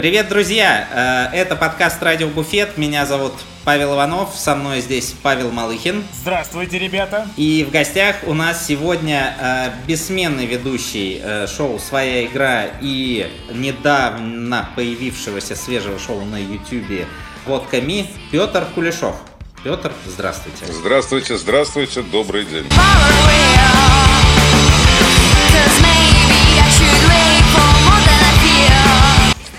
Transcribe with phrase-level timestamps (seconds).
[0.00, 1.28] Привет, друзья!
[1.30, 2.78] Э, это подкаст «Радио Буфет».
[2.78, 3.34] Меня зовут
[3.66, 4.34] Павел Иванов.
[4.34, 6.02] Со мной здесь Павел Малыхин.
[6.22, 7.28] Здравствуйте, ребята!
[7.36, 14.70] И в гостях у нас сегодня э, бессменный ведущий э, шоу «Своя игра» и недавно
[14.74, 17.06] появившегося свежего шоу на YouTube
[17.44, 19.16] «Водка Ми» Петр Кулешов.
[19.62, 20.64] Петр, здравствуйте.
[20.64, 22.64] Здравствуйте, здравствуйте, добрый день.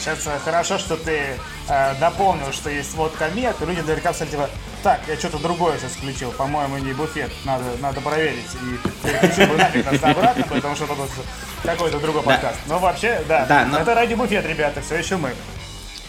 [0.01, 1.37] Сейчас хорошо, что ты
[1.69, 4.49] э, дополнил, что есть водка мед, и люди наверняка сказали, типа,
[4.81, 8.47] так, я что-то другое сейчас включил, по-моему, не буфет, надо, надо проверить.
[8.55, 10.97] И переключил бы нафиг нас обратно, потому что тут
[11.63, 12.31] какой-то другой Да.
[12.31, 12.57] подкаст.
[12.67, 15.33] Но вообще, да, Да, но- это ради буфет, ребята, все еще мы.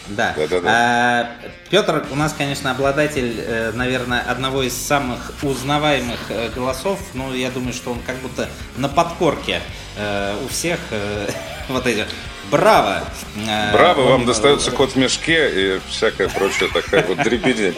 [0.07, 0.35] Да.
[0.65, 1.29] А,
[1.69, 6.99] Петр у нас, конечно, обладатель, э, наверное, одного из самых узнаваемых э, голосов.
[7.13, 9.61] Но я думаю, что он как будто на подкорке
[9.95, 10.79] э, у всех
[11.69, 12.07] вот этих.
[12.53, 13.03] Браво!
[13.47, 17.73] Э, Браво, он, вам э, достается кот в мешке и всякая прочая такая вот дребедень.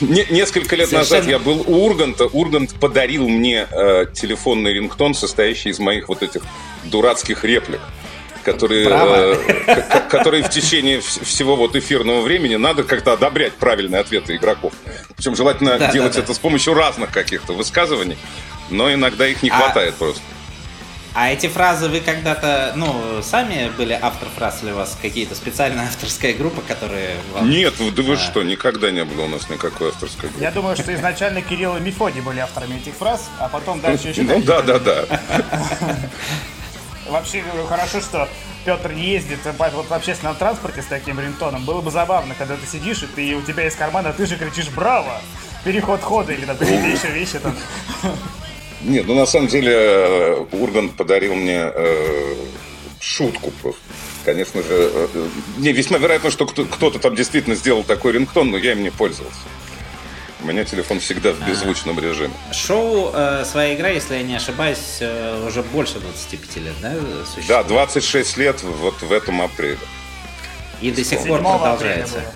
[0.00, 2.24] Не- Несколько лет назад я был у Урганта.
[2.26, 6.42] Ургант подарил мне э, телефонный рингтон, состоящий из моих вот этих
[6.84, 7.80] дурацких реплик.
[8.42, 14.34] Которые, э, которые в течение вс- всего вот эфирного времени надо как-то одобрять правильные ответы
[14.36, 14.72] игроков.
[15.16, 16.24] Причем желательно Да, делать да, да.
[16.24, 18.18] это с помощью разных каких-то высказываний,
[18.70, 20.20] но иногда их не А- хватает просто.
[21.14, 25.84] А эти фразы вы когда-то, ну, сами были автор фраз или у вас какие-то специальная
[25.88, 27.48] авторская группа, которые вам...
[27.48, 28.16] Нет, вы- да вы А.
[28.16, 30.42] что, никогда не было у нас никакой авторской группы.
[30.42, 34.22] Я думаю, что изначально Кирилл и Мефодий были авторами этих фраз, а потом дальше еще...
[34.22, 35.04] Ну да, да, да.
[37.08, 38.28] Вообще хорошо, что
[38.64, 41.64] Петр не ездит вот в общественном транспорте с таким рингтоном.
[41.64, 44.68] Было бы забавно, когда ты сидишь, и ты, у тебя из кармана, ты же кричишь
[44.70, 45.20] «Браво!»
[45.64, 47.56] Переход хода или там какие-то еще вещи там.
[48.84, 52.34] Нет, ну на самом деле э, Ургант подарил мне э,
[53.00, 53.80] шутку просто.
[54.24, 55.28] Конечно же, э,
[55.58, 58.90] не, весьма вероятно, что кто- кто-то там действительно сделал такой рингтон, но я им не
[58.90, 59.38] пользовался.
[60.42, 62.34] У меня телефон всегда в беззвучном режиме.
[62.52, 66.92] Шоу э, «Своя игра», если я не ошибаюсь, э, уже больше 25 лет, да,
[67.24, 67.48] существует?
[67.48, 69.78] Да, 26 лет вот в этом апреле.
[70.82, 72.34] И до сих 7 пор апреля продолжается.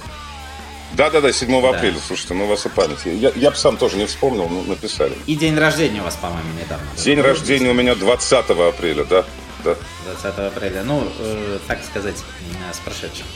[0.90, 0.96] Было.
[0.96, 2.98] Да, да, да, 7 апреля, слушайте, ну у вас и память.
[3.04, 5.12] Я, я бы сам тоже не вспомнил, но написали.
[5.26, 6.86] И день рождения у вас, по-моему, недавно.
[6.96, 9.24] День рождения у меня 20 апреля, да.
[9.64, 9.76] да.
[10.22, 10.82] 20 апреля.
[10.84, 13.26] Ну, э, так сказать, э, с прошедшим.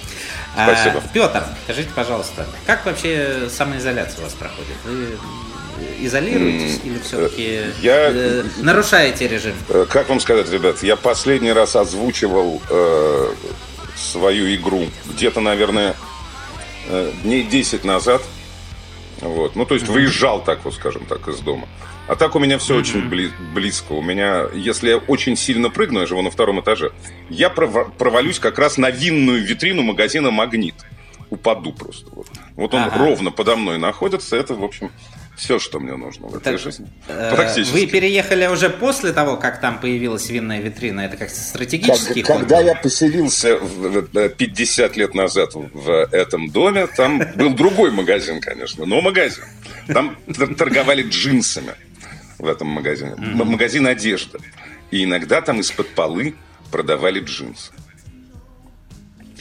[0.54, 1.02] Спасибо.
[1.04, 4.76] А, Петр, скажите, пожалуйста, как вообще самоизоляция у вас проходит?
[4.84, 5.18] Вы
[5.80, 9.54] э, изолируетесь или все-таки я- нарушаете режим?
[9.68, 13.34] Э, Как вам сказать, ребят, я последний раз озвучивал э,
[13.96, 15.94] свою игру где-то, наверное, э,
[17.22, 18.22] дней 10 назад.
[19.20, 19.54] Вот.
[19.56, 21.68] Ну, то есть выезжал так вот, скажем так, из дома.
[22.08, 23.92] А так у меня все очень бли- близко.
[23.92, 26.90] У меня, если я очень сильно прыгну, я живу на втором этаже,
[27.30, 30.74] я прова- провалюсь как раз на винную витрину магазина «Магнит».
[31.30, 32.10] Упаду просто.
[32.10, 32.26] Вот,
[32.56, 32.98] вот он Ага.
[32.98, 34.36] ровно подо мной находится.
[34.36, 34.90] Это, в общем,
[35.42, 36.86] все, что мне нужно в этой Так, жизни.
[37.08, 37.72] э, Практически.
[37.72, 41.00] Вы переехали уже после того, как там появилась винная витрина?
[41.00, 46.86] Это как стратегический Как- когда я поселился в- в- 50 лет назад в этом доме,
[46.86, 49.42] там был другой магазин, конечно, но магазин.
[49.88, 51.72] Там тор- торговали джинсами
[52.38, 53.14] в этом магазине.
[53.16, 54.38] Магазин одежды.
[54.92, 56.34] И иногда там из-под полы
[56.70, 57.72] продавали джинсы.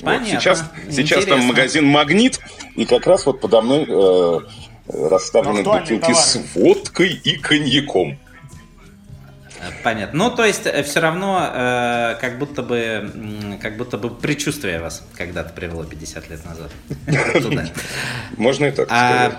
[0.02, 0.04] Вот.
[0.04, 0.28] Понятно.
[0.40, 2.40] Сейчас, сейчас там магазин «Магнит»,
[2.76, 4.40] и как раз вот подо мной э,
[4.88, 6.16] расставлены бутылки товары.
[6.16, 8.18] с водкой и коньяком.
[9.62, 10.30] Э, Понятно.
[10.30, 15.54] Ну, то есть, все равно, э, как будто бы, как будто бы предчувствие вас когда-то
[15.54, 16.72] привело 50 лет назад.
[18.38, 19.34] Можно и так сказать.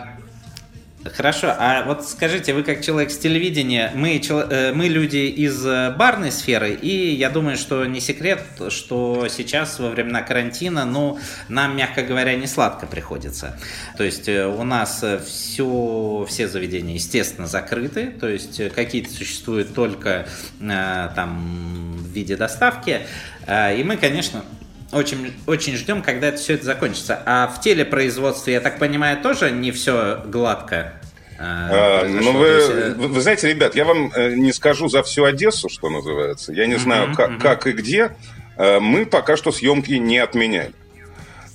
[1.04, 5.90] Хорошо, а вот скажите, вы как человек с телевидения, мы, э, мы люди из э,
[5.90, 11.18] барной сферы, и я думаю, что не секрет, что сейчас во времена карантина, ну,
[11.48, 13.58] нам, мягко говоря, не сладко приходится.
[13.96, 20.28] То есть э, у нас все, все заведения, естественно, закрыты, то есть какие-то существуют только
[20.60, 23.00] там в виде доставки,
[23.48, 24.44] и мы, конечно,
[24.92, 27.20] очень, очень ждем, когда это все это закончится.
[27.26, 30.92] А в телепроизводстве, я так понимаю, тоже не все гладко.
[31.38, 35.02] э, А, ну, вы, э, вы, вы знаете, ребят, я вам э, не скажу за
[35.02, 36.52] всю Одессу, что называется.
[36.52, 38.10] Я не знаю, как, как и где.
[38.58, 40.72] Мы пока что съемки не отменяли.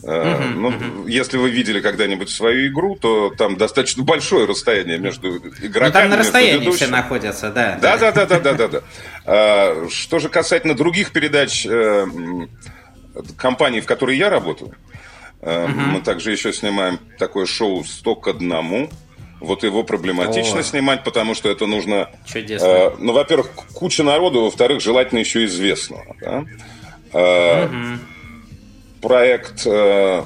[0.03, 0.73] Э, ну,
[1.07, 5.87] Если вы видели когда-нибудь свою игру, то там достаточно большое расстояние между игроками.
[5.87, 7.77] ну, там на расстоянии все находятся, да.
[7.81, 9.89] Да, да, да, да, да, да, да.
[9.89, 11.67] Что же касательно других передач
[13.19, 14.73] м, компаний, в которой я работаю,
[15.41, 18.89] э, мы также еще снимаем такое шоу «Сто к одному».
[19.39, 20.63] Вот его проблематично О.
[20.63, 22.09] снимать, потому что это нужно...
[22.25, 22.65] Чудесно.
[22.65, 26.15] э, ну, во-первых, куча народу, во-вторых, желательно еще известного.
[26.19, 26.45] да.
[27.13, 27.97] Э,
[29.01, 30.23] проект, э,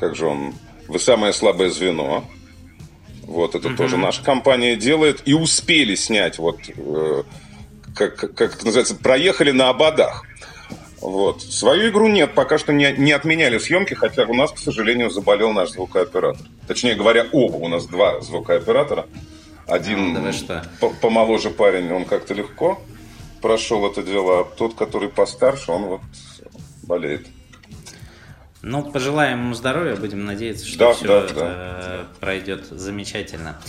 [0.00, 0.54] как же он,
[0.88, 2.24] «Вы самое слабое звено».
[3.22, 3.76] Вот, это угу.
[3.76, 5.22] тоже наша компания делает.
[5.24, 7.22] И успели снять, вот, э,
[7.94, 10.22] как, как это называется, проехали на ободах.
[11.06, 11.40] Вот.
[11.40, 15.52] Свою игру нет, пока что не, не отменяли съемки, хотя у нас, к сожалению, заболел
[15.52, 16.46] наш звукооператор.
[16.66, 17.56] Точнее говоря, оба.
[17.56, 19.06] У нас два звукооператора.
[19.66, 20.64] Один а, что?
[21.00, 22.80] помоложе парень, он как-то легко
[23.46, 26.00] прошел это дело, а тот, который постарше, он вот
[26.82, 27.28] болеет.
[28.62, 32.06] Ну, пожелаем ему здоровья, будем надеяться, что да, все да, да.
[32.18, 33.60] пройдет замечательно.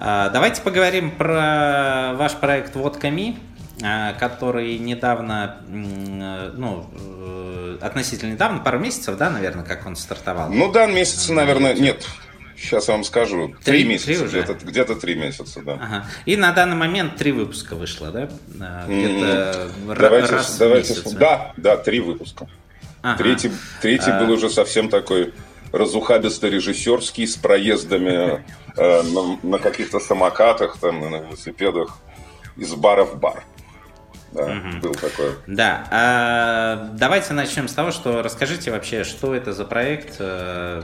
[0.00, 3.38] А, давайте поговорим про ваш проект «Водка.ми»,
[3.80, 10.50] который недавно, ну, э, относительно недавно, пару месяцев, да, наверное, как он стартовал?
[10.50, 12.06] Ну да, месяца, наверное, нет,
[12.56, 13.54] Сейчас я вам скажу.
[13.64, 15.74] Три, три месяца, где-то, где-то три месяца, да.
[15.74, 16.06] Ага.
[16.24, 18.30] И на данный момент три выпуска вышло, да?
[18.86, 19.98] Где-то mm-hmm.
[19.98, 21.12] давайте, раз давайте, в месяц.
[21.12, 22.48] Да, да, три выпуска.
[23.02, 23.18] Ага.
[23.18, 23.50] Третий,
[23.82, 24.20] третий а...
[24.20, 25.34] был уже совсем такой
[25.72, 28.44] разухабисто-режиссерский с проездами
[28.76, 31.98] э, на, на каких-то самокатах, там, на велосипедах
[32.56, 33.44] из бара в бар.
[34.34, 34.80] Да, угу.
[34.82, 35.30] был такой.
[35.46, 35.86] Да.
[35.90, 40.82] А, давайте начнем с того, что расскажите вообще, что это за проект, э,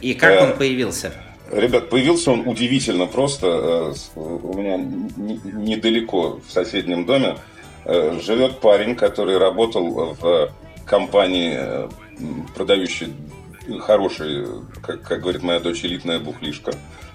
[0.00, 1.12] и как э, он появился?
[1.50, 3.46] Ребят, появился он удивительно просто.
[3.46, 7.36] Э, у меня недалеко в соседнем доме
[7.84, 10.52] э, живет парень, который работал в
[10.86, 11.88] компании,
[12.54, 13.12] продающей
[13.78, 14.46] хороший,
[14.82, 16.72] как, как говорит моя дочь, элитная бухлишка,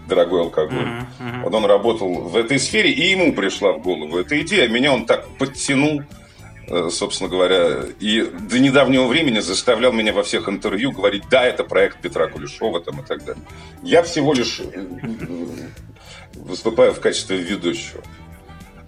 [0.07, 0.86] дорогой алкоголь.
[0.86, 1.44] Uh-huh, uh-huh.
[1.44, 4.68] Вот он работал в этой сфере, и ему пришла в голову эта идея.
[4.68, 6.04] Меня он так подтянул
[6.68, 11.63] Э, собственно говоря, и до недавнего времени заставлял меня во всех интервью говорить, да, это
[11.63, 13.44] проект Петра Кулешова там, и так далее.
[13.84, 14.86] Я всего лишь э,
[16.34, 18.02] выступаю в качестве ведущего.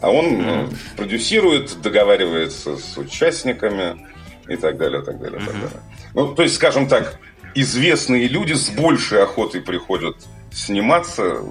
[0.01, 0.75] А он mm-hmm.
[0.95, 4.07] продюсирует, договаривается с участниками
[4.47, 5.45] и так далее, так далее, mm-hmm.
[5.45, 5.81] так далее.
[6.15, 7.19] Ну, то есть, скажем так,
[7.61, 10.15] известные люди с большей охотой приходят
[10.51, 11.41] сниматься,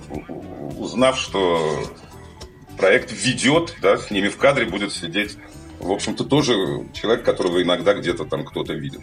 [0.77, 1.85] узнав, что
[2.79, 5.37] проект ведет, да, с ними в кадре будет сидеть
[5.81, 6.55] в общем-то, тоже
[6.93, 9.01] человек, которого иногда где-то там кто-то видит.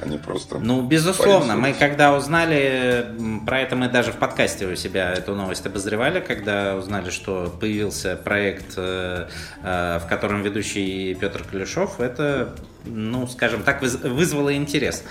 [0.00, 0.58] Они просто...
[0.58, 1.56] Ну, безусловно.
[1.56, 3.06] Мы когда узнали
[3.44, 8.14] про это, мы даже в подкасте у себя эту новость обозревали, когда узнали, что появился
[8.14, 9.28] проект, э,
[9.60, 12.54] э, в котором ведущий Петр Клюшов, это,
[12.84, 15.02] ну, скажем так, вызвало интерес.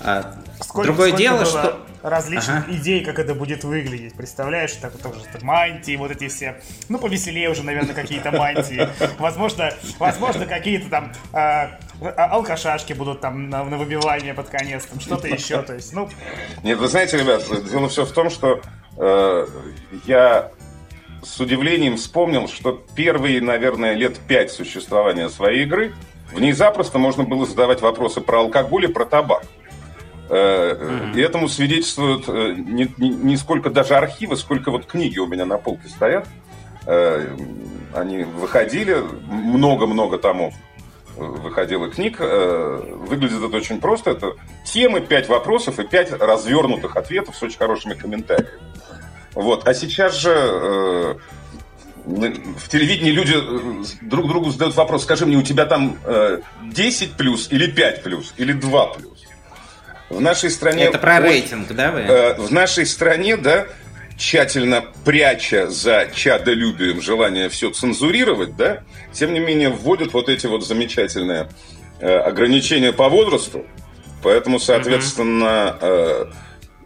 [0.00, 2.76] А, сколько, Другое сколько дело, что различных ага.
[2.76, 4.14] идей, как это будет выглядеть.
[4.14, 8.88] Представляешь, так тоже так, мантии, вот эти все, ну, повеселее уже, наверное, какие-то мантии.
[9.18, 11.68] Возможно, возможно, какие-то там э,
[12.16, 16.08] алкашашки будут там на, на выбивание под конец, там что-то еще, то есть, ну...
[16.62, 18.60] Нет, вы знаете, ребят, дело все в том, что
[18.98, 19.46] э,
[20.06, 20.50] я
[21.22, 25.92] с удивлением вспомнил, что первые, наверное, лет пять существования своей игры
[26.32, 29.44] в ней запросто можно было задавать вопросы про алкоголь и про табак.
[30.28, 35.46] И этому свидетельствуют э, не, не, не сколько даже архивы, сколько вот книги у меня
[35.46, 36.26] на полке стоят.
[36.86, 37.28] Э,
[37.94, 40.54] они выходили, много-много томов
[41.16, 42.16] выходило книг.
[42.18, 44.10] Э, выглядит это очень просто.
[44.10, 44.32] Это
[44.64, 48.58] темы, пять вопросов и пять развернутых ответов с очень хорошими комментариями.
[49.34, 49.68] Вот.
[49.68, 51.18] А сейчас же
[52.04, 53.34] в телевидении люди
[54.00, 55.98] друг другу задают вопрос, скажи мне, у тебя там
[56.62, 59.25] 10 плюс или 5 плюс или 2 плюс?
[60.08, 60.84] В нашей стране...
[60.84, 62.00] Это про рейтинг, да, вы?
[62.00, 63.66] Э, в нашей стране, да,
[64.16, 68.82] тщательно пряча за чадолюбием желание все цензурировать, да,
[69.12, 71.48] тем не менее вводят вот эти вот замечательные
[71.98, 73.66] э, ограничения по возрасту.
[74.22, 76.26] Поэтому, соответственно, э,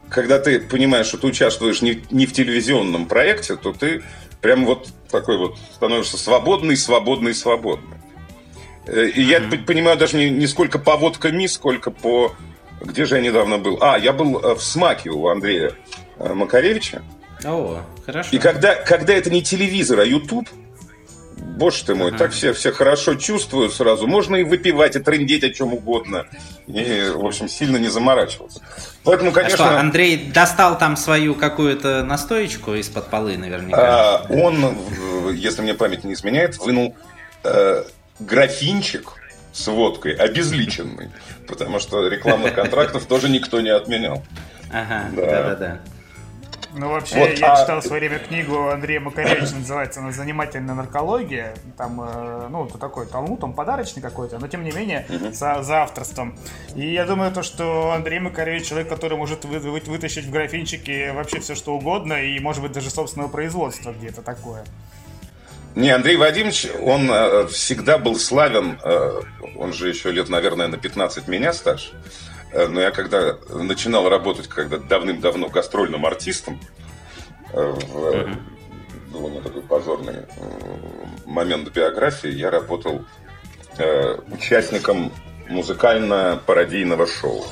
[0.09, 4.03] когда ты понимаешь, что ты участвуешь не, не в телевизионном проекте, то ты
[4.41, 7.99] прям вот такой вот становишься свободный, свободный, свободный.
[9.15, 12.35] И я понимаю даже не, не сколько по водками, сколько по
[12.81, 13.79] где же я недавно был?
[13.81, 15.73] А, я был э, в СМАКе у Андрея
[16.19, 17.03] э, Макаревича.
[17.45, 18.29] О, хорошо.
[18.33, 20.49] И когда, когда это не телевизор, а YouTube,
[21.37, 22.19] боже ты мой, ага.
[22.19, 24.07] так все, все хорошо чувствуют сразу.
[24.07, 26.27] Можно и выпивать, и трындеть о чем угодно.
[26.67, 28.63] И, в общем, сильно не заморачиваться.
[29.05, 29.67] Поэтому, конечно...
[29.67, 34.23] А что, Андрей достал там свою какую-то настоечку из-под полы, наверняка?
[34.23, 34.77] А, он,
[35.35, 36.97] если мне память не изменяет, вынул
[37.45, 37.85] э,
[38.21, 39.20] графинчик
[39.53, 41.11] с водкой, обезличенный.
[41.47, 44.23] Потому что рекламных контрактов тоже никто не отменял.
[44.73, 45.81] Ага, да-да-да.
[46.73, 47.61] Ну, вообще, вот, я а...
[47.61, 51.55] читал в свое время книгу Андрея Макаревича, называется она «Занимательная наркология».
[51.77, 55.83] Там, э, ну, это такой талмуд, он подарочный какой-то, но, тем не менее, за, за
[55.83, 56.39] авторством.
[56.77, 61.13] И я думаю, то, что Андрей Макаревич человек, который может вы, вы, вытащить в графинчике
[61.13, 64.65] вообще все, что угодно, и, может быть, даже собственного производства где-то такое.
[65.77, 69.21] Не, Андрей Вадимович, он э, всегда был славен, э,
[69.57, 71.93] он же еще лет, наверное, на 15 меня старше,
[72.53, 76.61] э, но я когда начинал работать, когда давным-давно гастрольным артистом,
[77.53, 78.37] э, в,
[79.13, 80.25] был у меня такой позорный э,
[81.27, 83.05] момент биографии, я работал
[83.79, 85.13] э, участником
[85.49, 87.45] музыкально-пародийного шоу.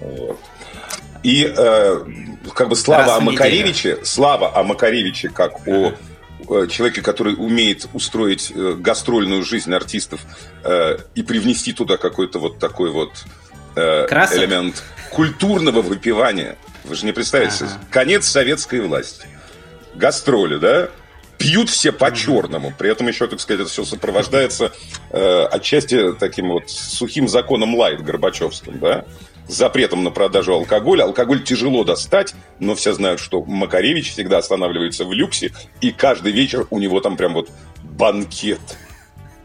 [0.00, 0.38] Вот.
[1.22, 2.04] И э,
[2.54, 5.92] как бы слава о Макаревиче, слава о Макаревиче как о э,
[6.68, 10.20] человеке, который умеет устроить э, гастрольную жизнь артистов
[10.64, 13.12] э, и привнести туда какой-то вот такой вот
[13.76, 16.56] э, элемент культурного выпивания.
[16.84, 17.80] Вы же не представляете, ага.
[17.90, 19.26] конец советской власти.
[19.94, 20.88] Гастроли, да?
[21.36, 22.72] Пьют все по-черному.
[22.76, 24.72] При этом еще, так сказать, это все сопровождается
[25.10, 29.04] э, отчасти таким вот сухим законом лайт Горбачевским, да?
[29.48, 31.04] Запретом на продажу алкоголя.
[31.04, 36.66] Алкоголь тяжело достать, но все знают, что Макаревич всегда останавливается в люксе, и каждый вечер
[36.70, 37.50] у него там прям вот
[37.82, 38.60] банкет.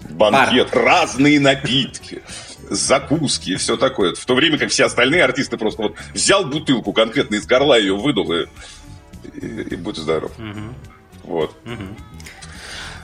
[0.10, 0.84] Банкет, Бар.
[0.84, 2.22] разные напитки
[2.70, 4.14] закуски и все такое.
[4.14, 7.96] В то время как все остальные артисты просто вот взял бутылку конкретно из горла, ее
[7.96, 8.46] выдул и,
[9.36, 10.32] и, и будь здоров.
[10.38, 11.32] Угу.
[11.32, 11.56] Вот.
[11.66, 11.84] Угу.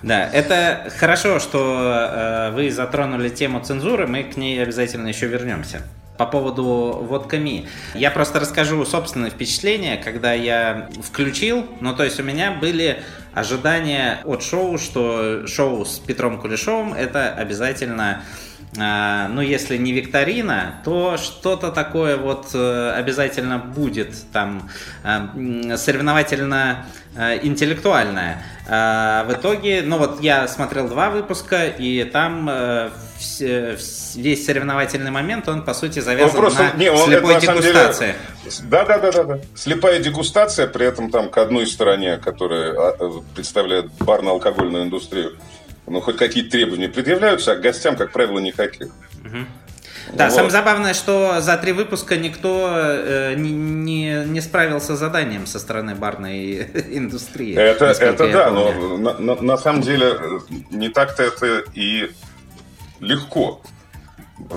[0.03, 5.83] Да, это хорошо, что э, вы затронули тему цензуры, мы к ней обязательно еще вернемся
[6.19, 7.69] по поводу водками.
[7.95, 11.65] Я просто расскажу собственные впечатления, когда я включил.
[11.79, 13.01] Ну, то есть у меня были
[13.33, 18.21] ожидания от шоу, что шоу с Петром Кулешовым это обязательно
[18.77, 24.69] а, ну, если не викторина, то что-то такое вот э, обязательно будет там
[25.03, 28.43] э, соревновательно-интеллектуальное.
[28.67, 32.47] Э, в итоге, ну вот я смотрел два выпуска, и там
[33.39, 38.15] весь соревновательный момент, он по сути завязан он просто, на не, он, слепой это, дегустации.
[38.63, 39.39] Да, да, да, да, да.
[39.55, 45.37] Слепая дегустация, при этом там к одной стороне, которая а, представляет барно-алкогольную индустрию,
[45.87, 48.87] ну, хоть какие-то требования предъявляются, а к гостям, как правило, никаких.
[49.25, 49.45] Угу.
[50.13, 50.33] Да, вот.
[50.33, 55.59] самое забавное, что за три выпуска никто э, не, не, не справился с заданием со
[55.59, 56.63] стороны барной
[56.97, 57.55] индустрии.
[57.55, 60.19] Это, это да, но на, на, на самом деле
[60.71, 62.11] не так-то это и
[62.99, 63.61] легко.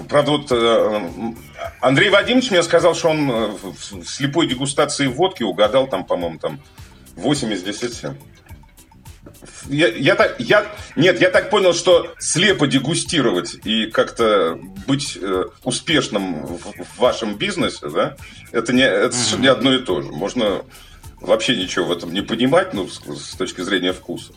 [0.08, 1.34] Правда, вот э,
[1.80, 6.60] Андрей Вадимович мне сказал, что он в слепой дегустации водки угадал там, по-моему, там
[7.16, 8.16] 8 из 10
[9.68, 15.44] я, я так, я, нет, я так понял, что слепо дегустировать и как-то быть э,
[15.64, 18.16] успешным в, в вашем бизнесе, да,
[18.52, 19.40] это не, это uh-huh.
[19.40, 20.10] не одно и то же.
[20.10, 20.62] Можно
[21.20, 24.32] вообще ничего в этом не понимать, ну, с, с точки зрения вкуса.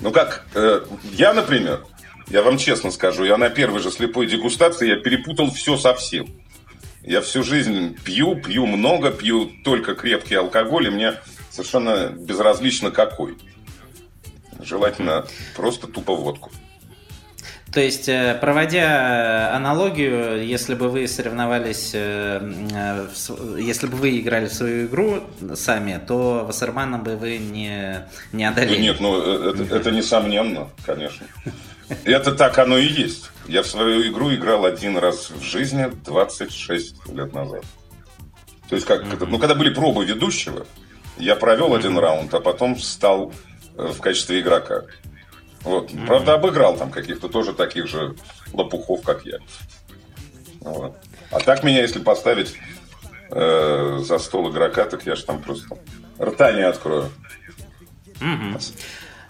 [0.00, 1.84] Ну, как э, я, например,
[2.30, 6.28] я вам честно скажу, я на первой же слепой дегустации я перепутал все совсем.
[7.02, 11.14] Я всю жизнь пью, пью много, пью только крепкий алкоголь, и мне
[11.50, 13.38] совершенно безразлично какой.
[14.60, 16.50] Желательно просто тупо водку.
[17.72, 22.40] То есть, э, проводя аналогию, если бы вы соревновались, э,
[22.72, 23.06] э,
[23.58, 25.20] если бы вы играли в свою игру
[25.54, 28.80] сами, то Вассермана бы вы не, не одолели.
[28.80, 31.26] Нет, ну это, это несомненно, конечно.
[32.04, 33.30] Это так оно и есть.
[33.46, 37.64] Я в свою игру играл один раз в жизни 26 лет назад.
[38.68, 39.26] То есть, как mm-hmm.
[39.26, 40.66] ну, когда были пробы ведущего,
[41.16, 41.78] я провел mm-hmm.
[41.78, 43.32] один раунд, а потом стал
[43.78, 44.82] Э, в качестве игрока.
[45.62, 45.90] Вот.
[45.90, 46.06] Mm-hmm.
[46.06, 48.16] Правда, обыграл там каких-то тоже таких же
[48.52, 49.38] лопухов, как я.
[50.60, 50.96] Вот.
[51.30, 52.56] А так меня, если поставить
[53.30, 55.78] э, за стол игрока, так я же там просто
[56.20, 57.10] рта не открою.
[58.20, 58.82] Mm-hmm.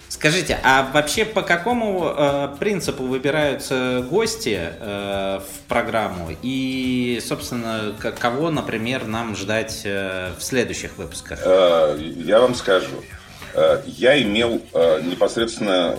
[0.08, 6.30] Скажите, а вообще по какому э, принципу выбираются гости э, в программу?
[6.42, 11.40] И, собственно, кого, например, нам ждать э, в следующих выпусках?
[11.44, 13.04] Э, я вам скажу.
[13.52, 15.94] Э, я имел э, непосредственно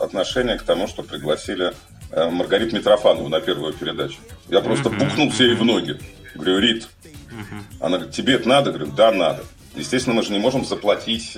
[0.00, 1.74] отношение к тому, что пригласили
[2.10, 4.16] Маргариту Митрофанову на первую передачу.
[4.48, 6.00] Я просто бухнулся ей в ноги.
[6.34, 6.88] Говорю, Рит,
[7.78, 8.72] она говорит, тебе это надо?
[8.72, 9.44] Говорю, да, надо.
[9.76, 11.36] Естественно, мы же не можем заплатить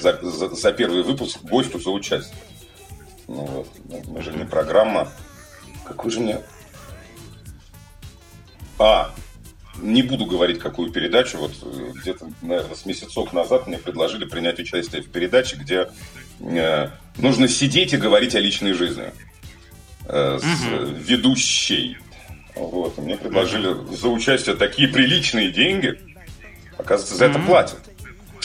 [0.00, 2.36] за, за, за первый выпуск гостю за участие.
[3.26, 3.68] Ну, вот.
[4.08, 5.08] Мы же не программа.
[5.84, 6.40] Какой же мне...
[8.78, 9.14] А,
[9.80, 11.38] не буду говорить, какую передачу.
[11.38, 15.88] Вот э, где-то, наверное, с месяцок назад мне предложили принять участие в передаче, где
[16.40, 19.12] э, нужно сидеть и говорить о личной жизни
[20.06, 20.94] э, с угу.
[20.98, 21.98] ведущей.
[22.54, 22.98] Вот.
[22.98, 25.98] И мне предложили за участие такие приличные деньги.
[26.76, 27.78] Оказывается, за это платят.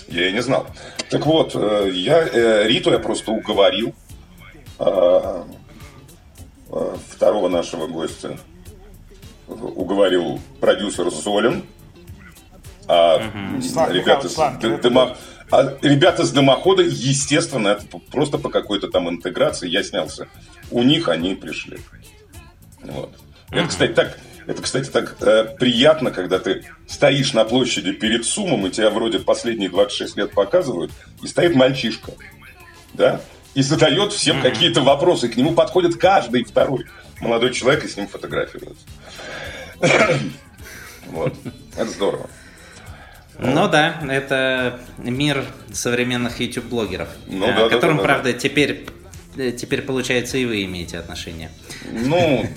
[0.08, 0.68] Я и не знал.
[1.14, 3.94] Так вот, э, я э, Риту я просто уговорил
[4.80, 5.44] э,
[7.12, 8.40] второго нашего гостя
[9.48, 11.66] уговорил продюсер Золин,
[12.88, 13.92] а угу.
[13.92, 14.36] ребята с
[14.82, 15.18] Дымах...
[15.52, 20.28] А ребята с дымохода, естественно, это просто по какой-то там интеграции я снялся.
[20.72, 21.78] У них они пришли.
[22.82, 23.12] Вот.
[23.52, 28.68] Это, кстати, так, это, кстати, так э, приятно, когда ты стоишь на площади перед Сумом,
[28.68, 32.12] и тебя вроде последние 26 лет показывают, и стоит мальчишка,
[32.94, 33.22] да,
[33.54, 35.30] и задает всем какие-то вопросы.
[35.30, 36.86] К нему подходит каждый второй
[37.22, 38.86] молодой человек и с ним фотографируется.
[41.08, 41.36] Вот.
[41.76, 42.30] Это здорово.
[43.38, 48.34] Ну да, это мир современных YouTube-блогеров, Ну э, да, да, к которым, да, да, правда,
[48.34, 48.86] теперь,
[49.36, 51.52] э, теперь, получается, и вы имеете отношение.
[51.92, 52.48] Ну,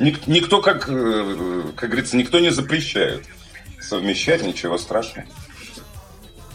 [0.00, 3.24] ник- никто, как, э, как говорится, никто не запрещает
[3.80, 5.26] совмещать, ничего страшного.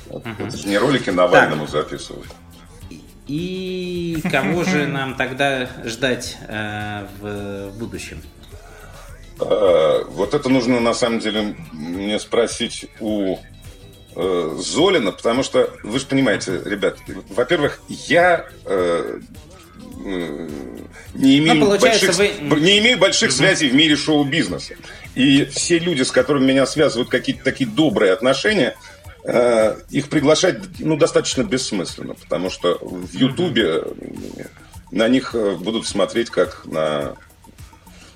[0.10, 2.28] Вот Это же не ролики Навальному записывают.
[3.28, 8.22] И кого же нам тогда ждать э, в будущем?
[9.40, 13.38] Э, Вот это нужно, на самом деле, мне спросить у
[14.16, 16.98] э, Золина, потому что, вы же понимаете, ребят,
[17.30, 19.20] во-первых, я э,
[20.06, 24.76] не имею Ну, получается, больших, вы- не имею больших связей в мире шоу-бизнеса.
[25.16, 28.76] И все люди, с которыми меня связывают какие-то такие добрые отношения,
[29.24, 33.94] э, их приглашать ну, достаточно бессмысленно, потому что в Ютубе э,
[34.92, 37.16] на них э, будут смотреть как на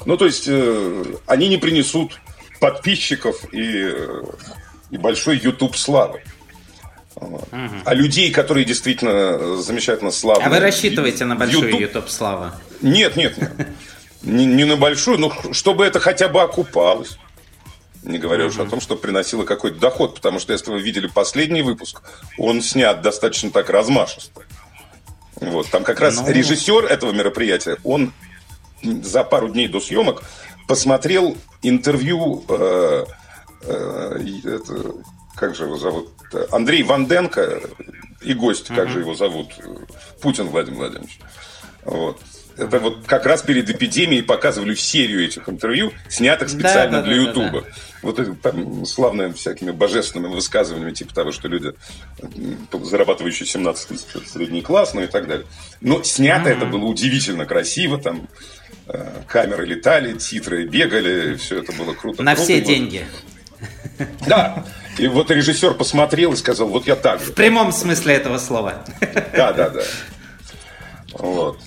[0.05, 2.19] ну, то есть, э, они не принесут
[2.59, 4.23] подписчиков и, э,
[4.91, 6.23] и большой YouTube славы.
[7.19, 7.47] Вот.
[7.85, 10.43] А людей, которые действительно э, замечательно славны...
[10.43, 12.51] А вы рассчитываете на большую YouTube- YouTube славу?
[12.81, 13.67] Нет, нет, нет.
[14.21, 17.17] Не, не на большую, но чтобы это хотя бы окупалось.
[18.03, 21.61] Не говоря уж о том, что приносило какой-то доход, потому что если вы видели последний
[21.61, 22.01] выпуск,
[22.37, 24.41] он снят достаточно так размашисто.
[25.41, 26.29] Вот, там как раз Ну.
[26.29, 28.13] режиссер этого мероприятия, он
[28.81, 30.23] за пару дней до съемок
[30.67, 33.05] посмотрел интервью, э,
[33.63, 34.93] э, это,
[35.35, 36.11] как же его зовут,
[36.51, 37.61] Андрей Ванденко
[38.21, 39.51] и гость, как же его зовут,
[40.21, 41.19] Путин Владимир Владимирович.
[41.83, 42.19] Вот.
[42.59, 47.21] Это вот как раз перед эпидемией показывали серию этих интервью, снятых специально да, для да,
[47.23, 47.65] да, Ютуба.
[48.01, 51.73] Вот это там славные всякими божественными высказываниями, типа того, что люди,
[52.71, 55.45] зарабатывающие 17 тысяч, средний класс, ну и так далее.
[55.79, 58.27] Но снято это было удивительно красиво, там
[58.87, 62.23] э, камеры летали, титры бегали, все это было круто.
[62.23, 62.45] На круто.
[62.45, 63.05] все деньги.
[64.27, 64.65] Да.
[64.99, 67.31] И вот режиссер посмотрел и сказал, вот я так же.
[67.31, 68.83] В прямом смысле этого слова.
[69.33, 69.81] Да, да, да.
[71.13, 71.59] Вот.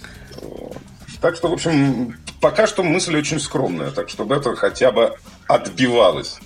[1.20, 5.16] Так что, в общем, пока что мысль очень скромная, так чтобы это хотя бы
[5.46, 6.38] отбивалось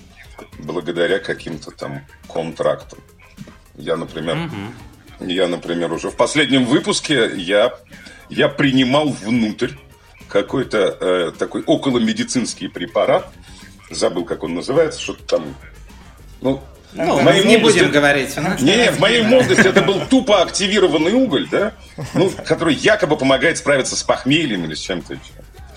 [0.59, 2.99] благодаря каким-то там контрактам.
[3.75, 4.49] Я, например,
[5.19, 7.73] я, например, уже в последнем выпуске я,
[8.29, 9.71] я принимал внутрь
[10.29, 13.31] какой-то э, такой околомедицинский препарат.
[13.89, 15.55] Забыл, как он называется, что-то там.
[16.41, 16.61] Ну,
[16.93, 18.37] Ну, моей не будем говорить.
[18.37, 21.73] у нас- не, в моей молодости это был тупо активированный уголь, да?
[22.13, 25.23] Ну, который якобы помогает справиться с похмельем или с чем-то еще.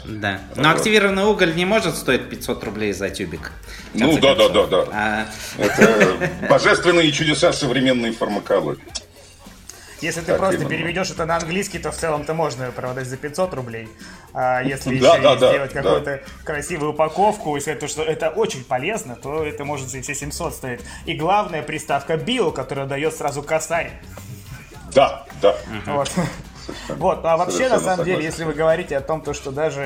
[0.07, 0.41] Да.
[0.57, 3.53] Но активированный уголь не может стоить 500 рублей за тюбик.
[3.93, 4.85] Ну, да, да, да, да.
[4.93, 5.27] А,
[5.59, 8.83] Это божественные чудеса современной фармакологии.
[10.01, 10.71] Если ты Так, просто именно.
[10.71, 13.89] переведешь это на английский, то в целом-то можно продать за 500 рублей.
[14.33, 15.83] А если Да, еще да, сделать да.
[15.83, 20.55] какую-то красивую упаковку, и сказать, что это очень полезно, то это может и все 700
[20.55, 20.81] стоить.
[21.05, 23.93] И главная приставка био, которая дает сразу косарь.
[24.95, 25.57] Да, да.
[25.87, 26.11] Вот.
[26.89, 29.83] Вот, а вообще, на Совершенно самом деле, если вы говорите о том, то, что даже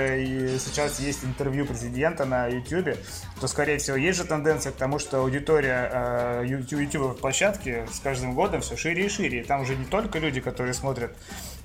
[0.58, 2.96] сейчас есть интервью президента на YouTube,
[3.40, 8.34] то, скорее всего, есть же тенденция к тому, что аудитория э, YouTube площадки с каждым
[8.34, 9.40] годом все шире и шире.
[9.40, 11.12] И там уже не только люди, которые смотрят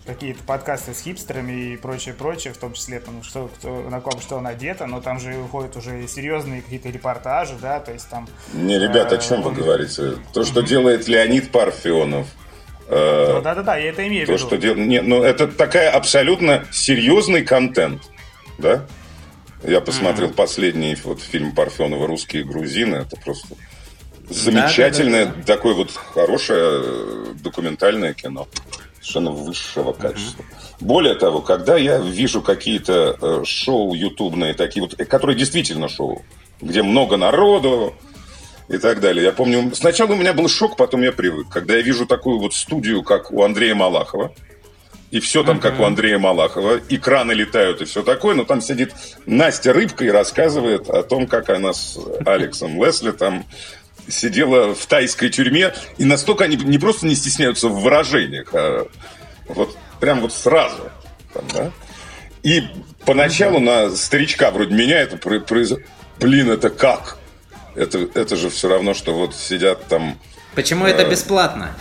[0.06, 4.20] какие-то подкасты с хипстерами и прочее, прочее, в том числе там, что, кто, на ком
[4.22, 8.28] что надето, но там же выходят уже серьезные какие-то репортажи, да, то есть там...
[8.54, 10.16] Не, ребята, о чем вы говорите?
[10.34, 12.28] То, что делает Леонид Парфенов,
[12.90, 14.40] э, Ну, да-да-да, я это имею в виду.
[14.40, 14.88] что делает...
[14.88, 18.02] Нет, ну, это такая абсолютно серьезный контент,
[18.58, 18.86] да?
[19.64, 22.98] Я посмотрел последний вот фильм Парфенова «Русские грузины».
[22.98, 23.56] Это просто
[24.30, 28.48] замечательное, такое вот хорошее э, документальное кино.
[29.02, 30.46] Совершенно высшего качества.
[30.80, 36.24] Более того, когда я вижу какие-то э, шоу ютубные, такие вот, э, которые действительно шоу,
[36.62, 37.96] где много народу,
[38.70, 39.26] и так далее.
[39.26, 41.50] Я помню, сначала у меня был шок, потом я привык.
[41.50, 44.32] Когда я вижу такую вот студию, как у Андрея Малахова,
[45.12, 48.94] и все там, как у Андрея Малахова, экраны летают и все такое, но там сидит
[49.26, 53.46] Настя Рыбка и рассказывает о том, как она с Алексом Лесли там
[54.08, 58.88] сидела в тайской тюрьме, и настолько они не просто не стесняются в выражениях, а
[59.48, 60.92] вот прям вот сразу.
[61.34, 61.72] Там, да?
[62.44, 62.64] И
[63.06, 65.84] поначалу на старичка вроде меня это произошло.
[66.20, 67.19] Блин, это как?
[67.76, 70.18] Это, это же все равно, что вот сидят там
[70.56, 71.76] Почему это бесплатно?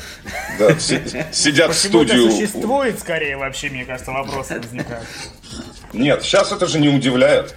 [0.59, 2.27] Да, сидят в студию.
[2.27, 5.07] это существует, скорее, вообще, мне кажется, вопросы возникают.
[5.93, 7.57] Нет, сейчас это же не удивляет.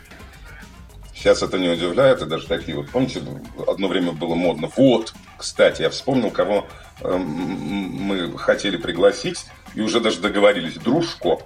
[1.14, 3.22] Сейчас это не удивляет, и даже такие вот, помните,
[3.68, 4.72] одно время было модно.
[4.76, 6.66] Вот, кстати, я вспомнил, кого
[7.02, 10.76] э, мы хотели пригласить, и уже даже договорились.
[10.76, 11.40] Дружко.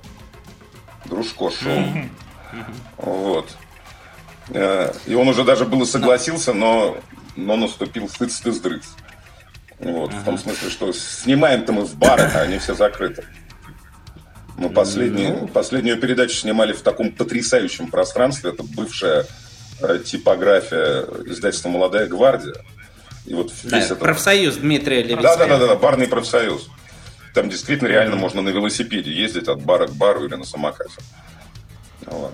[1.04, 1.84] Дружко шоу.
[2.98, 3.50] Вот.
[4.49, 6.97] Э, и он уже даже было согласился, но,
[7.36, 8.84] но наступил стыд стыд дрыц.
[9.79, 13.25] Вот, В том смысле, что снимаем-то мы в барах, а они все закрыты.
[14.58, 15.47] Мы последнюю, ну.
[15.47, 18.51] последнюю передачу снимали в таком потрясающем пространстве.
[18.51, 19.25] Это бывшая
[19.81, 22.55] Э, типография издательства «Молодая гвардия».
[23.25, 23.99] И вот да, этот...
[23.99, 25.38] Профсоюз Дмитрия Левицкого.
[25.38, 26.69] Да, да, да, да, барный профсоюз.
[27.34, 30.95] Там действительно реально можно на велосипеде ездить от бара к бару или на самокате.
[32.05, 32.34] Вот.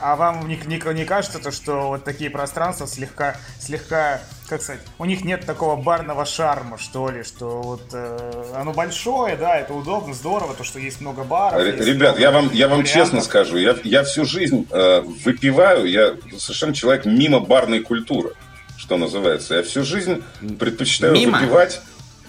[0.00, 4.80] А вам не, не, не кажется, то, что вот такие пространства слегка, слегка, как сказать,
[4.98, 9.74] у них нет такого барного шарма, что ли, что вот э, оно большое, да, это
[9.74, 11.60] удобно, здорово, то, что есть много баров.
[11.60, 16.14] Р- ребят, я вам, я вам честно скажу, я, я всю жизнь э, выпиваю, я
[16.38, 18.34] совершенно человек мимо барной культуры,
[18.76, 19.56] что называется.
[19.56, 20.22] Я всю жизнь
[20.60, 21.38] предпочитаю мимо?
[21.38, 21.80] выпивать.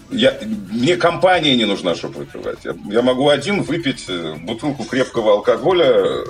[0.09, 2.65] Я, мне компания не нужна, чтобы выпивать.
[2.65, 6.25] Я, я могу один выпить э, бутылку крепкого алкоголя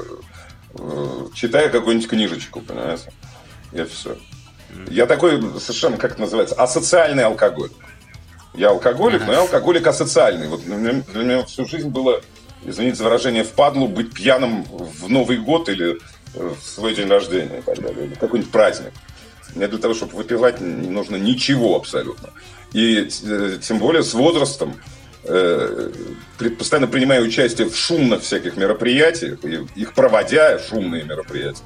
[0.77, 3.11] Э, читая какую-нибудь книжечку, понимаете?
[3.73, 4.17] И все.
[4.87, 7.71] Я такой совершенно, как это называется, асоциальный алкоголь.
[8.53, 10.47] Я алкоголик, но я алкоголик асоциальный.
[10.47, 12.21] Вот для меня, для меня всю жизнь было,
[12.65, 15.97] извините за выражение, впадлу быть пьяным в Новый год или
[16.35, 18.93] э, в свой день рождения и так далее, или какой-нибудь праздник.
[19.55, 22.29] Мне для того, чтобы выпивать, не нужно ничего абсолютно.
[22.73, 24.75] И э, тем более с возрастом
[26.57, 31.63] постоянно принимаю участие в шумных всяких мероприятиях, и их проводя, шумные мероприятия,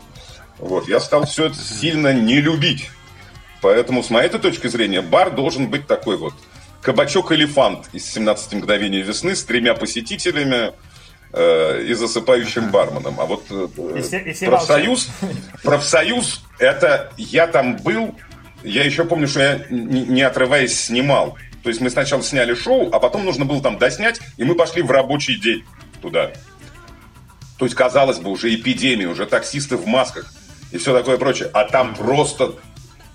[0.60, 2.90] вот, я стал все это сильно не любить.
[3.62, 6.34] Поэтому, с моей точки зрения, бар должен быть такой вот
[6.82, 10.74] кабачок-элефант из 17 мгновений весны с тремя посетителями
[11.32, 13.20] э, и засыпающим барменом.
[13.20, 15.10] А вот э, и все, и все профсоюз,
[15.64, 18.16] профсоюз, это я там был,
[18.64, 21.38] я еще помню, что я не отрываясь снимал.
[21.64, 24.82] То есть мы сначала сняли шоу, а потом нужно было там доснять, и мы пошли
[24.82, 25.64] в рабочий день
[26.02, 26.32] туда.
[27.58, 30.32] То есть, казалось бы, уже эпидемия, уже таксисты в масках
[30.72, 31.50] и все такое прочее.
[31.54, 32.56] А там просто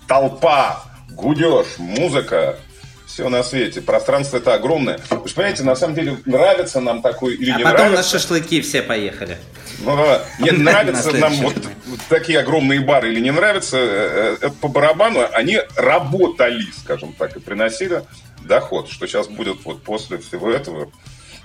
[0.06, 2.58] толпа, гудеж, музыка,
[3.06, 3.82] все на свете.
[3.82, 5.00] Пространство это огромное.
[5.10, 8.14] Вы же понимаете, на самом деле нравится нам такой или а не потом нравится.
[8.14, 9.36] на шашлыки все поехали.
[9.80, 10.22] Ну, да.
[10.38, 11.54] Не нравится нам вот,
[11.86, 17.12] вот такие огромные бары или не нравится, э, э, это по барабану, они работали, скажем
[17.12, 18.02] так, и приносили
[18.48, 18.90] доход.
[18.90, 20.90] Что сейчас будет вот после всего этого,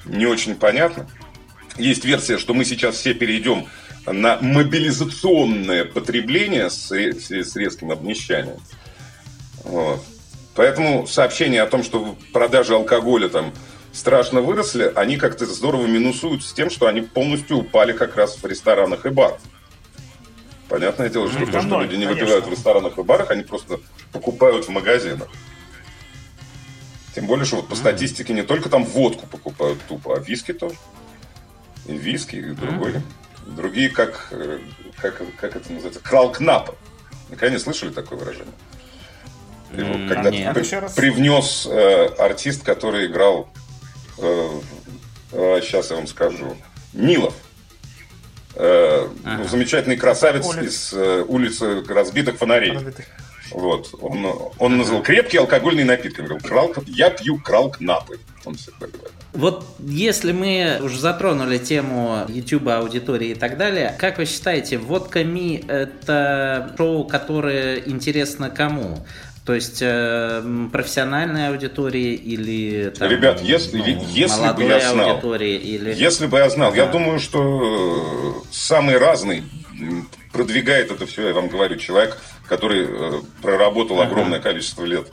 [0.05, 1.07] не очень понятно.
[1.77, 3.67] Есть версия, что мы сейчас все перейдем
[4.05, 8.57] на мобилизационное потребление с, с резким обнищанием.
[9.63, 10.03] Вот.
[10.55, 13.53] Поэтому сообщения о том, что продажи алкоголя там
[13.91, 18.45] страшно выросли, они как-то здорово минусуют с тем, что они полностью упали как раз в
[18.45, 19.39] ресторанах и барах.
[20.69, 23.79] Понятное дело, что то, что люди не выпивают в ресторанах и барах, они просто
[24.11, 25.27] покупают в магазинах.
[27.15, 30.75] Тем более, что вот по статистике не только там водку покупают тупо, а виски тоже.
[31.85, 32.95] И виски, и другой.
[33.45, 34.59] Другие, как, э,
[34.97, 36.75] как, как это называется, кралкнап.
[37.29, 38.53] Никогда не слышали такое выражение?
[39.73, 40.53] Его mm, когда нет.
[40.53, 40.63] При,
[40.95, 43.49] привнес э, артист, который играл,
[44.17, 44.49] э,
[45.33, 46.55] э, сейчас я вам скажу,
[46.93, 47.33] Нилов.
[48.55, 49.43] Э, ага.
[49.43, 50.63] ну, замечательный красавец Улиц.
[50.63, 52.71] из э, улицы разбитых фонарей.
[52.73, 53.05] Разбитых.
[53.51, 53.89] Вот.
[54.01, 54.25] Он,
[54.57, 56.19] он назвал крепкий алкогольный напиток.
[56.19, 58.19] Он говорил, крал, я пью кралкнапы.
[58.45, 59.11] Он всегда говорит.
[59.33, 65.23] Вот если мы уже затронули тему YouTube, аудитории и так далее, как вы считаете, водка
[65.23, 69.05] Ми это шоу, которое интересно кому?
[69.45, 75.93] То есть э, профессиональной аудитории или там, Ребят, если, ну, если бы я знал, или...
[75.93, 76.77] если бы я знал, ага.
[76.77, 79.43] я думаю, что э, самый разный
[80.31, 84.11] продвигает это все, я вам говорю, человек, который э, проработал ага.
[84.11, 85.07] огромное количество лет,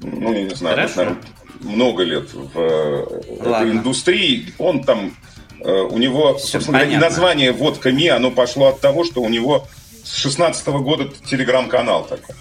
[0.00, 1.16] ну, я не знаю, наверное,
[1.60, 4.52] много лет в э, этой индустрии.
[4.58, 5.16] Он там,
[5.60, 7.08] э, у него, все собственно, понятно.
[7.08, 9.66] название «Водка Ми», оно пошло от того, что у него
[10.04, 12.34] с 16 -го года телеграм-канал такой.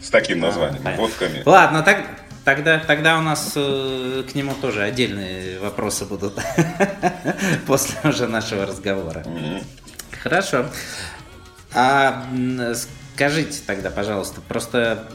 [0.00, 1.42] С таким названием, а, «Водка Ми».
[1.44, 2.06] Ладно, так,
[2.42, 6.38] Тогда, тогда у нас э, к нему тоже отдельные вопросы будут
[7.66, 9.20] после уже нашего разговора.
[9.20, 9.64] Mm-hmm.
[10.22, 10.64] Хорошо.
[11.74, 12.24] А
[13.20, 15.06] скажите тогда, пожалуйста, просто,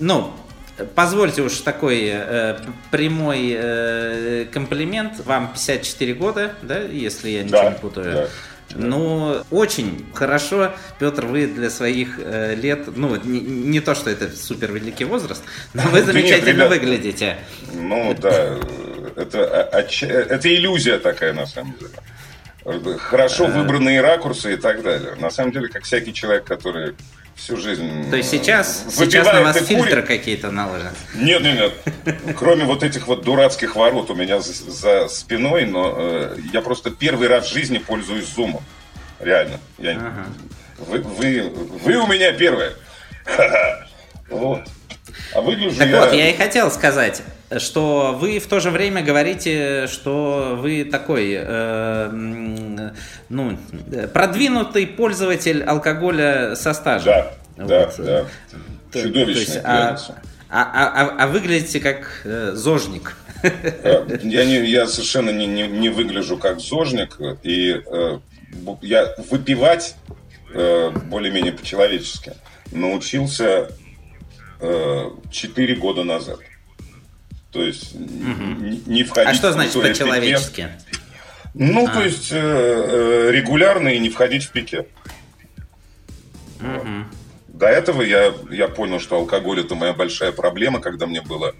[0.00, 0.32] ну,
[0.96, 2.58] позвольте уж такой э,
[2.90, 5.24] прямой э, комплимент.
[5.24, 8.14] Вам 54 года, да, если я ничего да, не путаю.
[8.14, 8.28] Да.
[8.74, 14.34] Ну, очень хорошо, Петр, вы для своих э, лет, ну, не, не то, что это
[14.34, 17.36] супер великий возраст, но вы замечательно нет, выглядите.
[17.72, 18.58] Ну, да,
[19.14, 19.38] это,
[19.70, 22.98] это иллюзия такая, на самом деле.
[22.98, 23.52] Хорошо э.
[23.52, 25.14] выбранные ракурсы и так далее.
[25.14, 26.96] На самом деле, как всякий человек, который
[27.40, 28.10] всю жизнь.
[28.10, 30.90] То есть сейчас, сейчас на вас фильтры какие-то наложены?
[31.14, 31.72] Нет, нет,
[32.04, 32.36] нет.
[32.36, 36.90] Кроме вот этих вот дурацких ворот у меня за, за спиной, но э, я просто
[36.90, 38.62] первый раз в жизни пользуюсь зумом.
[39.20, 39.58] Реально.
[39.78, 40.26] Я, ага.
[40.78, 42.72] вы, вы, вы у меня первые.
[44.28, 44.60] Вот.
[45.34, 46.00] А выгляжу так я...
[46.00, 47.20] вот, я и хотел сказать,
[47.58, 52.90] что вы в то же время говорите, что вы такой, э,
[53.28, 53.58] ну,
[54.12, 57.12] продвинутый пользователь алкоголя со стажем.
[57.12, 57.68] Да, вот.
[57.68, 59.02] да, да.
[59.02, 59.98] Чудовищная а,
[60.48, 63.16] а, а, а выглядите как э, зожник.
[64.22, 68.18] Я, не, я совершенно не, не, не выгляжу как зожник, и э,
[68.82, 69.94] я выпивать
[70.52, 72.32] э, более-менее по-человечески
[72.72, 73.70] научился
[74.60, 76.38] э, 4 года назад.
[77.52, 78.60] То есть угу.
[78.86, 80.68] не входить А что значит по-человечески?
[81.54, 81.92] Ну, а.
[81.92, 84.86] то есть э, э, регулярно и не входить в пике.
[86.60, 87.04] Угу.
[87.48, 91.54] До этого я, я понял, что алкоголь это моя большая проблема, когда мне было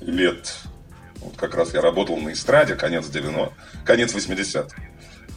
[0.00, 0.54] лет...
[1.16, 3.52] Вот как раз я работал на эстраде, конец 90
[3.84, 4.76] конец 80-х.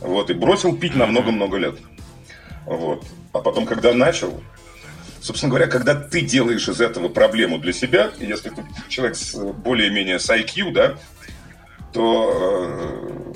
[0.01, 1.75] Вот, и бросил пить на много-много лет.
[2.65, 3.05] Вот.
[3.31, 4.43] А потом, когда начал,
[5.21, 10.19] собственно говоря, когда ты делаешь из этого проблему для себя, если ты человек с более-менее
[10.19, 10.97] с IQ, да,
[11.93, 13.33] то, э,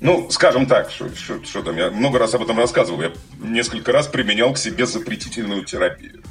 [0.00, 4.52] ну, скажем так, что, там, я много раз об этом рассказывал, я несколько раз применял
[4.52, 6.22] к себе запретительную терапию.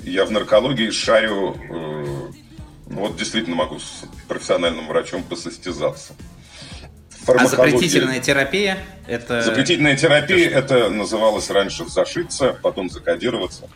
[0.00, 2.30] Я в наркологии шарю, э,
[2.86, 6.14] вот действительно могу с профессиональным врачом посостязаться.
[7.26, 9.42] А запретительная терапия это...
[9.42, 13.68] Запретительная терапия это называлось раньше зашиться, потом закодироваться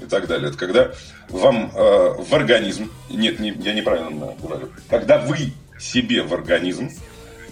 [0.00, 0.48] и так далее.
[0.48, 0.90] Это когда
[1.28, 6.90] вам э, в организм, нет, не, я неправильно говорю, когда вы себе в организм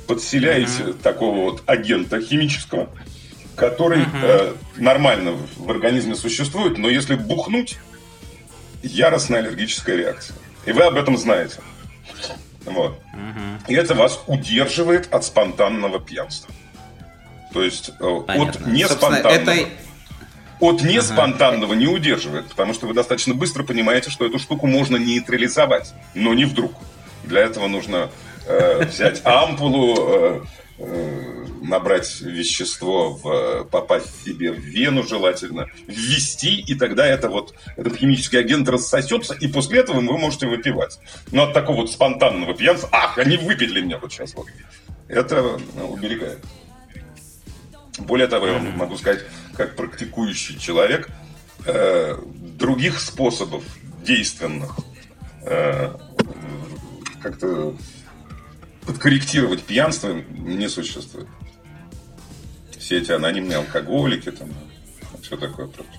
[0.06, 1.02] подселяете uh-huh.
[1.02, 2.90] такого вот агента химического,
[3.56, 4.08] который uh-huh.
[4.22, 7.78] э, нормально в организме существует, но если бухнуть,
[8.82, 10.36] яростная аллергическая реакция.
[10.66, 11.60] И вы об этом знаете.
[12.64, 12.92] Вот.
[13.12, 13.68] Угу.
[13.68, 16.52] И это вас удерживает от спонтанного пьянства.
[17.52, 18.66] То есть э, Понятно.
[18.66, 19.32] от неспонтанного.
[19.32, 19.68] Это...
[20.60, 21.80] От неспонтанного ага.
[21.80, 26.44] не удерживает, потому что вы достаточно быстро понимаете, что эту штуку можно нейтрализовать, но не
[26.44, 26.72] вдруг.
[27.24, 28.10] Для этого нужно
[28.46, 30.40] э, взять ампулу, э,
[30.78, 37.96] э, набрать вещество, в, попасть себе в вену желательно, ввести, и тогда это вот, этот
[37.96, 40.98] химический агент рассосется, и после этого вы можете выпивать.
[41.32, 44.46] Но от такого вот спонтанного пьянства, ах, они выпили меня вот сейчас вот,
[45.08, 46.38] это ну, уберегает.
[47.98, 49.24] Более того, я вам могу сказать,
[49.56, 51.08] как практикующий человек,
[51.64, 52.16] э,
[52.58, 53.62] других способов
[54.04, 54.76] действенных
[55.42, 55.94] э,
[57.22, 57.74] как-то
[58.84, 61.28] подкорректировать пьянство не существует
[62.84, 64.48] все эти анонимные алкоголики, там,
[65.22, 65.94] все такое прочее.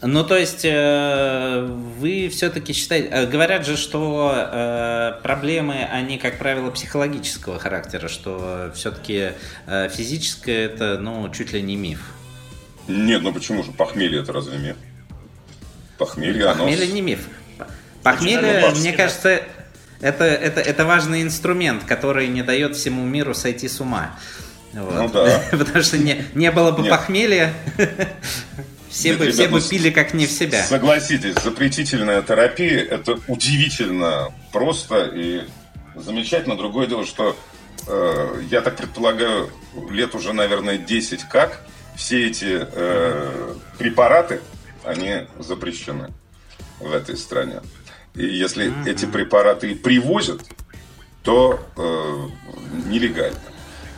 [0.00, 1.66] Ну, то есть, э,
[1.98, 3.08] вы все-таки считаете...
[3.08, 9.32] Э, говорят же, что э, проблемы, они, как правило, психологического характера, что все-таки
[9.66, 12.12] э, физическое это, ну, чуть ли не миф.
[12.86, 13.72] Нет, ну почему же?
[13.72, 14.76] Похмелье это разве миф?
[15.96, 16.64] Похмелье, оно...
[16.64, 17.26] Похмелье не миф.
[18.04, 19.42] Похмелье, мне кажется,
[20.00, 24.14] это, это, это важный инструмент, который не дает всему миру сойти с ума.
[24.72, 24.94] Вот.
[24.94, 25.42] Ну да.
[25.50, 26.90] Потому что не, не было бы Нет.
[26.90, 27.54] похмелья,
[28.90, 30.62] все, Нет, бы, ребят, все бы пили как не в себя.
[30.62, 35.42] Согласитесь, запретительная терапия это удивительно просто и
[35.94, 36.56] замечательно.
[36.56, 37.36] Другое дело, что
[37.86, 39.50] э, я так предполагаю,
[39.90, 41.64] лет уже, наверное, 10 как
[41.96, 44.40] все эти э, препараты,
[44.84, 46.10] они запрещены
[46.78, 47.60] в этой стране.
[48.14, 48.90] И если mm-hmm.
[48.90, 50.42] эти препараты привозят,
[51.22, 52.28] то э,
[52.86, 53.38] нелегально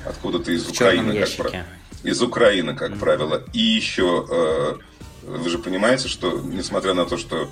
[0.07, 1.67] откуда-то из Украины, как правило.
[2.03, 2.99] Из Украины, как mm-hmm.
[2.99, 3.43] правило.
[3.53, 4.75] И еще, э,
[5.23, 7.51] вы же понимаете, что несмотря на то, что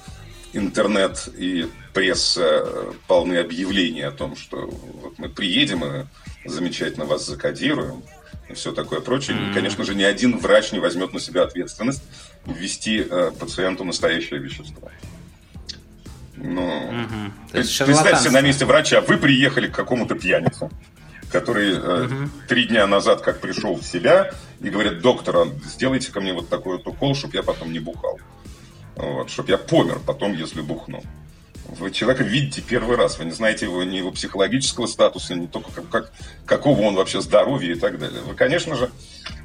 [0.53, 2.67] интернет и пресса
[3.07, 4.71] полны объявлений о том, что
[5.03, 8.03] вот мы приедем и замечательно вас закодируем,
[8.49, 9.37] и все такое прочее.
[9.37, 9.51] Mm-hmm.
[9.51, 12.03] И, конечно же, ни один врач не возьмет на себя ответственность
[12.47, 14.91] ввести э, пациенту настоящее вещество.
[16.37, 17.85] Ну, mm-hmm.
[17.85, 20.71] представьте на месте врача, вы приехали к какому-то пьянице,
[21.31, 22.31] который угу.
[22.49, 26.49] три дня назад как пришел в себя и говорит, доктор, а сделайте ко мне вот
[26.49, 28.19] такой вот укол, чтобы я потом не бухал.
[28.97, 31.03] Вот, чтобы я помер потом, если бухну.
[31.69, 35.71] Вы человека видите первый раз, вы не знаете его ни его психологического статуса, ни только
[35.71, 36.13] как, как,
[36.47, 38.23] какого он вообще здоровья и так далее.
[38.23, 38.91] Вы, конечно же,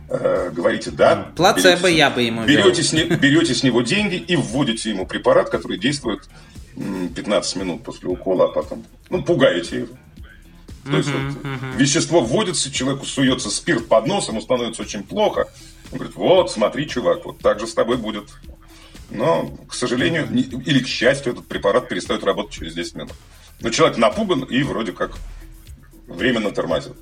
[0.10, 1.32] э, говорите «да».
[1.36, 5.06] Плацебо берете, я бы ему берете с, не, берете с него деньги и вводите ему
[5.06, 6.22] препарат, который действует
[6.76, 9.98] 15 минут после укола, а потом ну, пугаете его.
[10.84, 11.78] То есть вот, uh-huh.
[11.78, 15.48] вещество вводится, человеку суется спирт под нос, ему становится очень плохо.
[15.92, 18.30] Он говорит, вот, смотри, чувак, вот так же с тобой будет.
[19.10, 23.14] Но, к сожалению, или к счастью, этот препарат перестает работать через 10 минут.
[23.60, 25.18] Но человек напуган и вроде как
[26.08, 26.94] временно тормозит.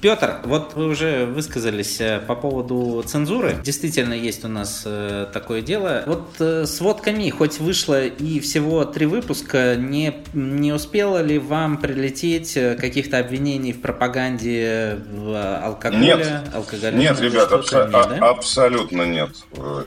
[0.00, 3.58] Петр, вот вы уже высказались э, по поводу цензуры.
[3.62, 6.04] Действительно есть у нас э, такое дело.
[6.06, 11.76] Вот э, с водками, хоть вышло и всего три выпуска, не, не успело ли вам
[11.76, 16.00] прилететь каких-то обвинений в пропаганде в алкоголе?
[16.02, 18.28] Нет, алкоголе, нет ребят, абсо- нет, да?
[18.30, 19.30] абсолютно нет.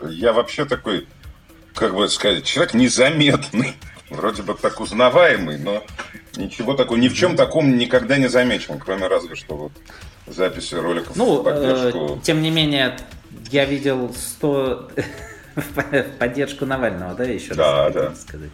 [0.10, 1.08] Я вообще такой,
[1.74, 3.74] как бы сказать, человек незаметный.
[4.14, 5.84] Вроде бы так узнаваемый, но
[6.38, 9.72] ничего такого, ни в чем таком никогда не замечен, кроме разве что вот
[10.28, 12.18] записи роликов ну, в поддержку.
[12.18, 12.98] Э, тем не менее,
[13.52, 14.92] я видел 100
[15.56, 18.16] в поддержку Навального, да, еще да, раз да.
[18.16, 18.52] сказать.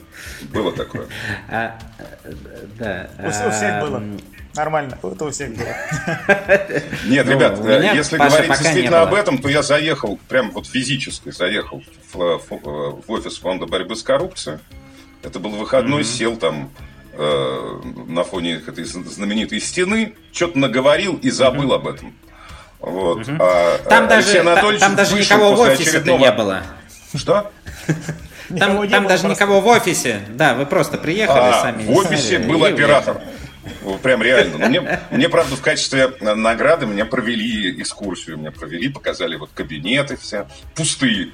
[0.54, 1.08] Было такое.
[1.50, 1.78] А,
[2.78, 3.10] да.
[3.20, 4.04] У, у всех а, было.
[4.56, 5.68] Нормально, это у всех было.
[7.06, 11.32] Нет, ну, ребят, э, если говорить действительно об этом, то я заехал, прям вот физически
[11.32, 14.60] заехал в, в, в офис фонда борьбы с коррупцией.
[15.24, 16.18] Это был выходной, mm-hmm.
[16.18, 16.72] сел там
[17.14, 21.76] э, на фоне этой знаменитой стены, что-то наговорил и забыл mm-hmm.
[21.76, 22.14] об этом.
[22.80, 23.28] Вот.
[23.28, 23.38] Mm-hmm.
[23.40, 24.44] А, там, даже,
[24.80, 26.20] там даже никого в офисе очередного...
[26.20, 26.64] не было.
[27.14, 27.52] Что?
[28.58, 30.22] Там, там даже никого в офисе.
[30.30, 31.84] Да, вы просто приехали а, сами.
[31.84, 33.22] В офисе был оператор.
[34.02, 34.68] Прям реально.
[34.68, 38.40] Мне, мне, правда, в качестве награды мне провели экскурсию.
[38.40, 40.48] Мне провели, показали вот кабинеты все.
[40.76, 41.32] Пустые.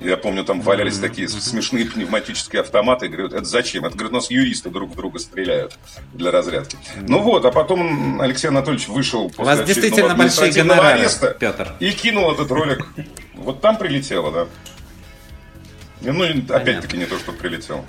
[0.00, 3.06] Я помню, там валялись такие смешные пневматические автоматы.
[3.06, 3.84] И говорят, это зачем?
[3.84, 5.76] Это, говорит, у нас юристы друг в друга стреляют
[6.14, 6.76] для разрядки.
[7.00, 11.72] Ну вот, а потом Алексей Анатольевич вышел после у вас действительно большие гонорары, ареста Петр.
[11.80, 12.86] и кинул этот ролик.
[13.34, 14.46] Вот там прилетело, да.
[16.00, 17.84] Ну, опять-таки не то, что прилетело.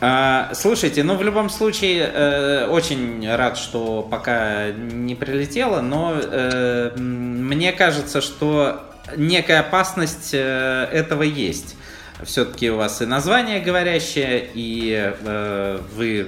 [0.00, 6.92] А, слушайте, ну в любом случае э, очень рад, что пока не прилетело, но э,
[6.96, 8.84] мне кажется, что
[9.16, 11.76] некая опасность э, этого есть.
[12.24, 16.26] Все-таки у вас и название говорящее, и э, вы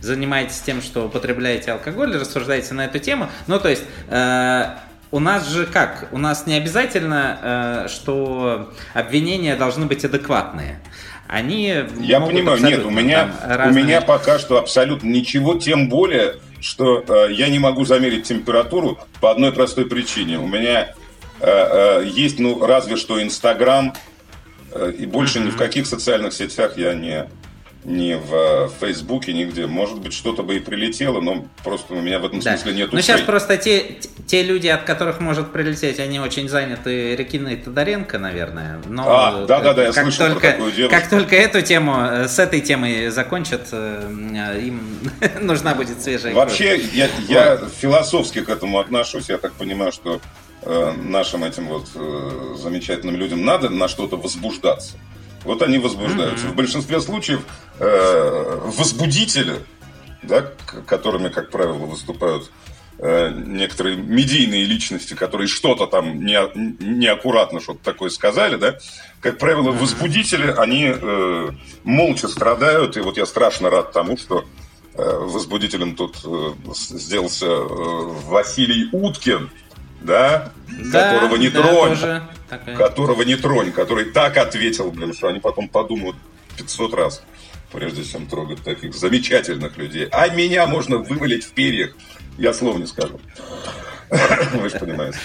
[0.00, 3.28] занимаетесь тем, что употребляете алкоголь, рассуждаете на эту тему.
[3.48, 4.66] Ну, то есть, э,
[5.10, 6.08] у нас же как?
[6.12, 10.80] У нас не обязательно, э, что обвинения должны быть адекватные.
[11.26, 13.82] Они Я понимаю, нет, у меня, разные...
[13.82, 18.98] у меня пока что абсолютно ничего, тем более, что э, я не могу замерить температуру
[19.20, 20.38] по одной простой причине.
[20.38, 20.94] У меня
[22.04, 23.94] есть, ну, разве что Инстаграм,
[24.72, 27.28] э, и больше ни в каких социальных сетях я не,
[27.84, 29.66] не в Фейсбуке, нигде.
[29.66, 32.56] Может быть, что-то бы и прилетело, но просто у меня в этом да.
[32.56, 37.14] смысле нет Но сейчас просто те, те люди, от которых может прилететь, они очень заняты
[37.16, 38.80] Рекиной Тодоренко, наверное.
[38.86, 40.96] Но а, да, да, да, я как слышал только, про такую девушку.
[40.96, 44.80] Как только эту тему, с этой темой закончат, им
[45.40, 49.28] нужна будет свежая Вообще, я, я философски к этому отношусь.
[49.28, 54.96] Я так понимаю, что Э, нашим этим вот э, замечательным людям надо на что-то возбуждаться.
[55.44, 56.46] Вот они возбуждаются.
[56.46, 56.52] Mm-hmm.
[56.52, 57.42] В большинстве случаев
[57.78, 59.56] э, возбудители,
[60.22, 60.50] да,
[60.86, 62.50] которыми, как правило, выступают
[62.98, 66.38] э, некоторые медийные личности, которые что-то там не,
[66.82, 68.78] неаккуратно что-то такое сказали, да,
[69.20, 71.50] как правило, возбудители, они э,
[71.84, 74.44] молча страдают, и вот я страшно рад тому, что
[74.94, 77.66] э, возбудителем тут э, сделался э,
[78.26, 79.50] Василий Уткин,
[80.04, 85.40] да, да которого не да, тронь, которого не тронь, который так ответил, блин, что они
[85.40, 86.16] потом подумают
[86.56, 87.24] 500 раз,
[87.72, 90.06] прежде чем трогать таких замечательных людей.
[90.12, 91.92] А меня можно вывалить в перьях,
[92.38, 93.20] я слов не скажу.
[94.10, 95.18] Вы же понимаете.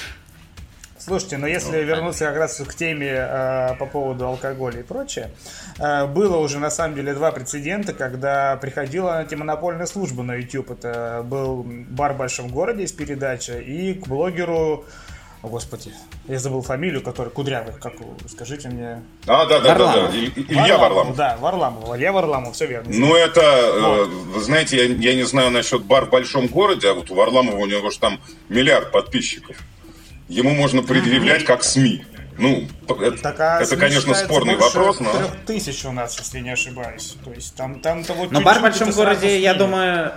[1.10, 5.32] Слушайте, но если вернуться как раз к теме э, по поводу алкоголя и прочее,
[5.80, 10.69] э, было уже на самом деле два прецедента, когда приходила антимонопольная служба на YouTube.
[10.69, 14.86] Это был бар в большом городе из передачи, и к блогеру
[15.42, 15.92] о, господи,
[16.27, 17.94] я забыл фамилию, который кудрявый, как
[18.27, 19.02] скажите мне.
[19.25, 21.15] А, да, да, да, да, Илья Варламов.
[21.15, 22.92] Да, Варламов, Илья Варламов, все верно.
[22.94, 24.10] Ну, это, э, вот.
[24.10, 27.56] вы знаете, я, я не знаю насчет бар в большом городе, а вот у Варламова
[27.56, 29.56] у него же там миллиард подписчиков
[30.30, 32.06] ему можно предъявлять как СМИ.
[32.38, 35.12] Ну, это, так, а это конечно, спорный вопрос, но...
[35.12, 37.17] трех тысяч у нас, если не ошибаюсь.
[37.25, 40.13] То есть там, там того Но бар в большом городе, я думаю,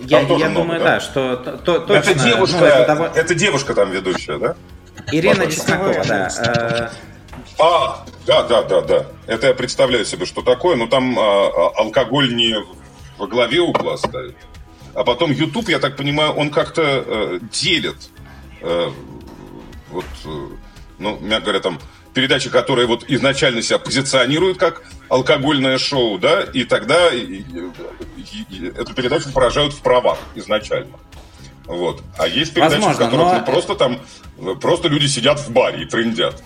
[0.00, 2.10] я, я много, думаю, да, да что то, точно.
[2.10, 4.56] Это девушка, ну, это, это девушка там ведущая, да?
[5.12, 6.90] Ирина Чеснокова, да.
[7.58, 9.06] А, Да, да, да, да.
[9.26, 12.56] Это я представляю себе, что такое, но там а, алкоголь не
[13.18, 14.36] во главе угла стоит.
[14.94, 17.96] А потом YouTube, я так понимаю, он как-то э, делит.
[18.60, 18.90] Э,
[19.94, 20.48] вот, э,
[20.98, 21.80] ну, мягко говоря, там
[22.12, 27.44] передачи, которые вот изначально себя позиционируют как алкогольное шоу, да, и тогда и, и,
[28.50, 30.96] и, эту передачу поражают в правах изначально.
[31.66, 32.02] Вот.
[32.18, 33.38] А есть передачи, Возможно, в которых но...
[33.38, 34.00] ну, просто там
[34.60, 36.42] просто люди сидят в баре и трендят.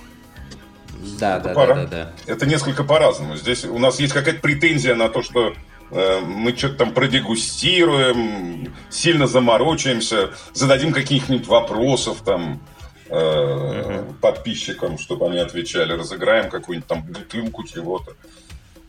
[1.18, 2.12] Да, да, да, да, да.
[2.26, 3.36] Это несколько по-разному.
[3.36, 5.54] Здесь у нас есть какая-то претензия на то, что
[5.90, 12.60] э, мы что-то там продегустируем, сильно заморочаемся, зададим каких-нибудь вопросов там
[13.08, 14.14] угу.
[14.20, 18.12] подписчикам, чтобы они отвечали, разыграем какую-нибудь там бутылку чего-то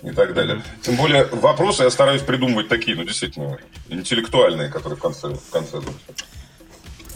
[0.03, 0.61] и так далее.
[0.81, 3.57] Тем более вопросы я стараюсь придумывать такие, ну действительно
[3.89, 5.79] интеллектуальные, которые в конце в конце.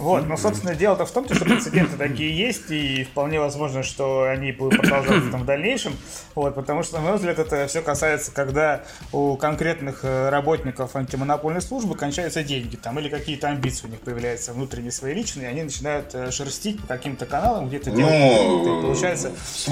[0.03, 4.51] Вот, но, собственно, дело-то в том, что прецеденты такие есть, и вполне возможно, что они
[4.51, 5.95] будут продолжаться там в дальнейшем.
[6.35, 8.83] Вот, потому что, на мой взгляд, это все касается, когда
[9.13, 14.51] у конкретных э, работников антимонопольной службы кончаются деньги, там, или какие-то амбиции у них появляются
[14.51, 18.13] внутренние свои личные, и они начинают э, шерстить по каким-то каналам, где-то делать.
[18.13, 19.31] Ну, получается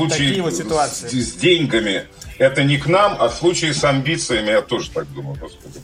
[0.10, 1.08] такие вот ситуации.
[1.10, 2.06] С, с деньгами
[2.38, 5.82] это не к нам, а в случае с амбициями я тоже так думаю, господи.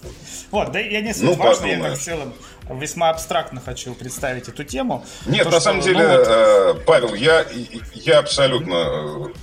[0.51, 2.33] Вот, да я не суть ну, важно, я так в целом
[2.69, 5.05] весьма абстрактно хочу представить эту тему.
[5.25, 6.27] Нет, то, на что, самом деле, ну, вот...
[6.27, 7.45] Э, Павел, я,
[7.93, 9.33] я абсолютно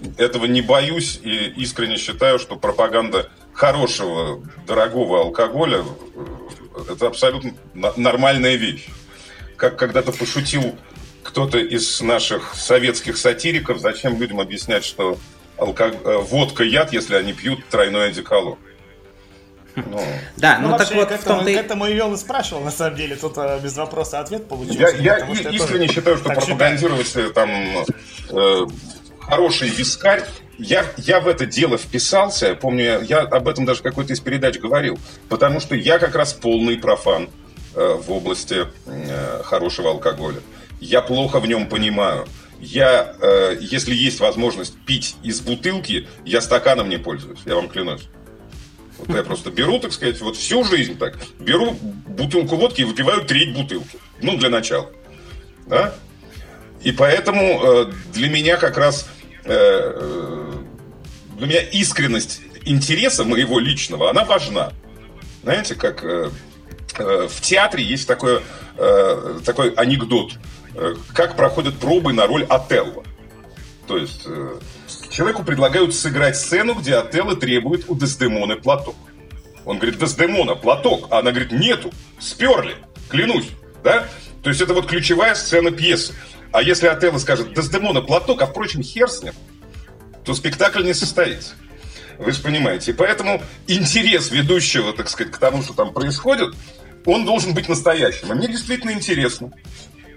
[0.00, 7.54] э, этого не боюсь и искренне считаю, что пропаганда хорошего, дорогого алкоголя э, это абсолютно
[7.96, 8.86] нормальная вещь.
[9.56, 10.76] Как когда-то пошутил
[11.22, 15.16] кто-то из наших советских сатириков, зачем людям объяснять, что
[15.56, 15.94] алког...
[16.04, 18.58] водка яд, если они пьют тройной одеколон.
[19.76, 20.00] Ну,
[20.36, 21.44] да, ну, ну так вот, в том-то...
[21.44, 24.80] к этому и вел и спрашивал, на самом деле, тут а, без вопроса ответ получился.
[24.80, 27.32] Я, я, я искренне тоже считаю, что пропагандировать считаю.
[27.32, 27.50] там
[28.30, 28.66] э,
[29.20, 30.22] хороший вискарь,
[30.58, 34.58] я, я в это дело вписался, помню, я, я об этом даже какой-то из передач
[34.58, 34.98] говорил,
[35.28, 37.28] потому что я как раз полный профан
[37.74, 40.40] э, в области э, хорошего алкоголя.
[40.80, 42.26] Я плохо в нем понимаю.
[42.60, 48.08] Я, э, если есть возможность пить из бутылки, я стаканом не пользуюсь, я вам клянусь.
[48.98, 51.16] Вот я просто беру, так сказать, вот всю жизнь так.
[51.38, 53.98] Беру бутылку водки и выпиваю треть бутылки.
[54.20, 54.90] Ну, для начала.
[55.66, 55.94] Да?
[56.82, 59.08] И поэтому э, для меня как раз
[59.44, 60.52] э, э,
[61.38, 64.72] для меня искренность интереса моего личного, она важна.
[65.42, 66.30] Знаете, как э,
[66.98, 68.40] э, в театре есть такой,
[68.76, 70.32] э, такой анекдот.
[70.74, 73.04] Э, как проходят пробы на роль Отелло.
[73.86, 74.58] То есть э,
[75.14, 78.96] Человеку предлагают сыграть сцену, где Отелло требует у Дездемоны платок.
[79.64, 81.06] Он говорит, Дездемона, платок.
[81.12, 82.74] А она говорит, нету, сперли,
[83.08, 83.46] клянусь.
[83.84, 84.08] Да?
[84.42, 86.14] То есть это вот ключевая сцена пьесы.
[86.50, 89.34] А если Отелло скажет, Дездемона, платок, а впрочем, хер с ним,
[90.24, 91.54] то спектакль не состоится.
[92.18, 92.90] Вы же понимаете.
[92.90, 96.56] И поэтому интерес ведущего, так сказать, к тому, что там происходит,
[97.06, 98.32] он должен быть настоящим.
[98.32, 99.52] А мне действительно интересно.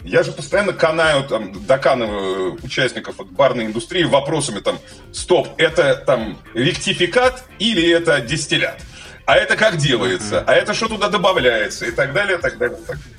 [0.08, 4.80] Я же постоянно канаю, там, доканываю участников от барной индустрии вопросами там,
[5.12, 8.80] стоп, это там ректификат или это дистиллят?
[9.26, 10.46] А это как делается?
[10.48, 11.88] А это что туда добавляется?
[11.88, 13.18] И так далее, и так далее, и так далее.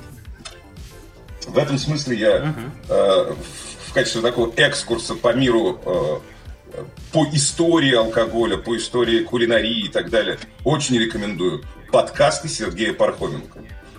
[1.46, 2.54] В этом смысле я
[2.88, 3.34] э,
[3.86, 6.82] в качестве такого экскурса по миру э,
[7.12, 13.58] по истории алкоголя, по истории кулинарии и так далее, очень рекомендую подкасты Сергея Пархоменко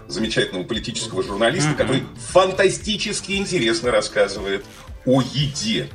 [0.10, 1.78] замечательного политического журналиста, mm-hmm.
[1.78, 4.66] который фантастически интересно рассказывает
[5.06, 5.90] о еде.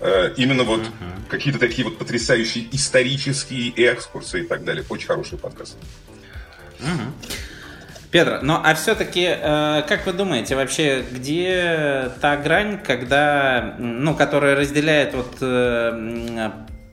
[0.00, 1.28] Э, именно вот mm-hmm.
[1.28, 4.84] какие-то такие вот потрясающие исторические экскурсы и так далее.
[4.88, 5.76] Очень хороший подкаст.
[6.80, 7.12] Mm-hmm.
[8.10, 14.56] Петр, ну а все-таки, э, как вы думаете, вообще, где та грань, когда, ну, которая
[14.56, 16.50] разделяет вот э,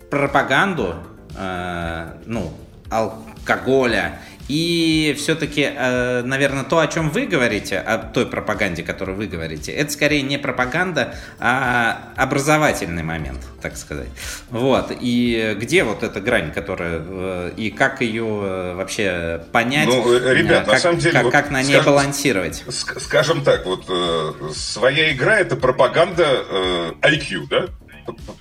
[0.10, 0.96] пропаганду,
[1.38, 2.54] э, ну,
[2.90, 9.28] алкоголя и все-таки, э, наверное, то, о чем вы говорите, о той пропаганде, которую вы
[9.28, 14.10] говорите, это скорее не пропаганда, а образовательный момент, так сказать.
[14.50, 14.92] Вот.
[15.00, 17.02] И где вот эта грань, которая...
[17.04, 19.88] Э, и как ее э, вообще понять?
[19.88, 21.14] Ну, ребят, как, на самом деле...
[21.14, 22.64] Как, вот, как на ней скажем, балансировать?
[22.70, 23.90] Скажем так, вот
[24.56, 26.44] своя игра это пропаганда
[27.02, 27.66] IQ, да?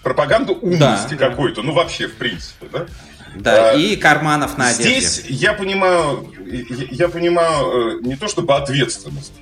[0.02, 2.86] Пропаганда умности да, какой-то, ну вообще, в принципе, да?
[3.34, 5.00] Да, а, и карманов на одежде.
[5.00, 6.32] Здесь я понимаю,
[6.90, 9.32] я понимаю э, не то чтобы ответственность.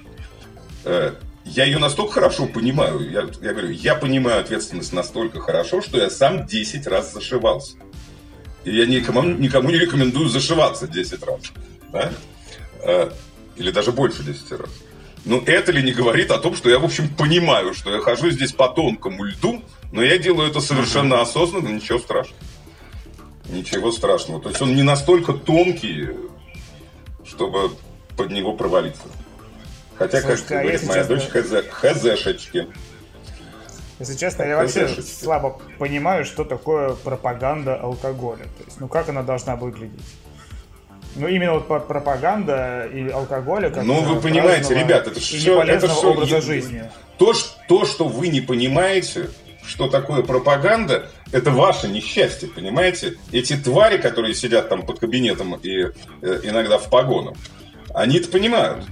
[0.85, 1.13] Э,
[1.45, 3.01] я ее настолько хорошо понимаю.
[3.11, 7.77] Я, я говорю, я понимаю ответственность настолько хорошо, что я сам 10 раз зашивался.
[8.65, 11.41] И я никому, никому не рекомендую зашиваться 10 раз.
[11.93, 12.13] Да?
[12.83, 13.11] Э,
[13.57, 14.71] или даже больше 10 раз.
[15.25, 18.31] Но это ли не говорит о том, что я, в общем, понимаю, что я хожу
[18.31, 19.63] здесь по тонкому льду,
[19.93, 22.41] Но я делаю это совершенно осознанно, ничего страшного.
[23.49, 24.41] Ничего страшного.
[24.41, 26.09] То есть он не настолько тонкий,
[27.25, 27.71] чтобы
[28.17, 29.03] под него провалиться.
[29.97, 32.67] Хотя, Слушай, как а говорит моя дочь, хз, хзшечки.
[33.99, 38.45] Если честно, я вообще слабо понимаю, что такое пропаганда алкоголя.
[38.59, 40.01] То есть, ну как она должна выглядеть?
[41.15, 43.71] Ну, именно вот пропаганда и алкоголя.
[43.71, 46.91] Как ну, вы понимаете, ребята, это все, это все образа жизни.
[47.19, 47.35] То,
[47.69, 49.29] то, что вы не понимаете,
[49.67, 53.17] что такое пропаганда, это ваше несчастье, понимаете?
[53.31, 55.87] Эти твари, которые сидят там по кабинетам и
[56.23, 57.37] э, иногда в погонах,
[57.95, 58.85] они это понимают.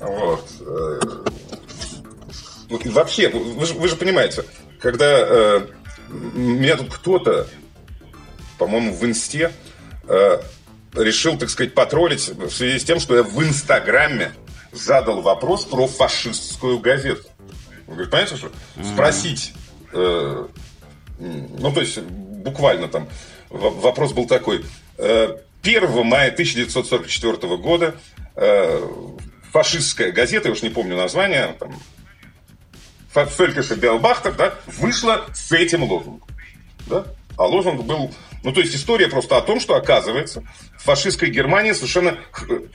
[0.00, 0.48] Вот.
[0.60, 1.00] Э,
[2.86, 4.44] вообще, вы же, вы же понимаете,
[4.78, 5.66] когда э,
[6.08, 7.46] меня тут кто-то,
[8.58, 9.52] по-моему, в инсте
[10.08, 10.40] э,
[10.94, 14.32] решил, так сказать, потроллить в связи с тем, что я в Инстаграме
[14.72, 17.29] задал вопрос про фашистскую газету.
[17.90, 18.50] Вы понимаете, что?
[18.82, 19.52] Спросить.
[19.92, 20.46] Э,
[21.18, 23.08] ну, то есть, буквально там
[23.50, 24.64] вопрос был такой.
[24.96, 27.96] 1 э, мая 1944 года
[28.36, 28.88] э,
[29.50, 31.74] фашистская газета, я уж не помню название, там,
[33.12, 36.28] Фелькеша Белбахтер, да, вышла с этим лозунгом.
[36.86, 37.06] Да?
[37.36, 38.14] А лозунг был...
[38.42, 40.42] Ну, то есть история просто о том, что, оказывается,
[40.78, 42.16] в фашистской Германии совершенно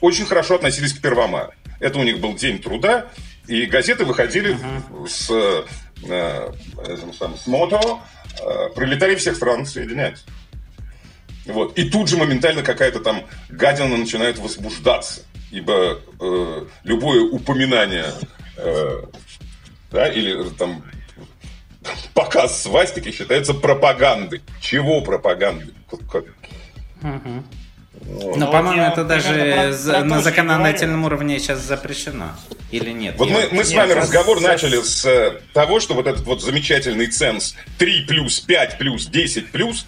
[0.02, 1.52] очень хорошо относились к Первомаю.
[1.80, 3.08] Это у них был день труда,
[3.48, 5.08] и газеты выходили uh-huh.
[5.08, 5.64] с, э,
[6.08, 6.98] э,
[7.38, 8.00] с мото
[8.42, 10.26] э, «Пролетарии всех стран соединяются».
[11.46, 11.78] Вот.
[11.78, 15.22] И тут же моментально какая-то там гадина начинает возбуждаться.
[15.52, 18.12] Ибо э, любое упоминание
[18.58, 19.04] э,
[19.92, 20.84] да, или там
[22.14, 24.42] показ свастики считается пропагандой.
[24.60, 25.74] Чего пропагандой?
[25.92, 27.44] Угу.
[28.08, 28.38] Вот.
[28.38, 32.32] Но, по-моему, это даже про, на законодательном уровне сейчас запрещено.
[32.72, 33.16] Или нет?
[33.18, 37.08] Вот мы, мы с вами разговор начали с э, того, что вот этот вот замечательный
[37.08, 39.86] ценз 3 плюс, 5 плюс, 10 плюс,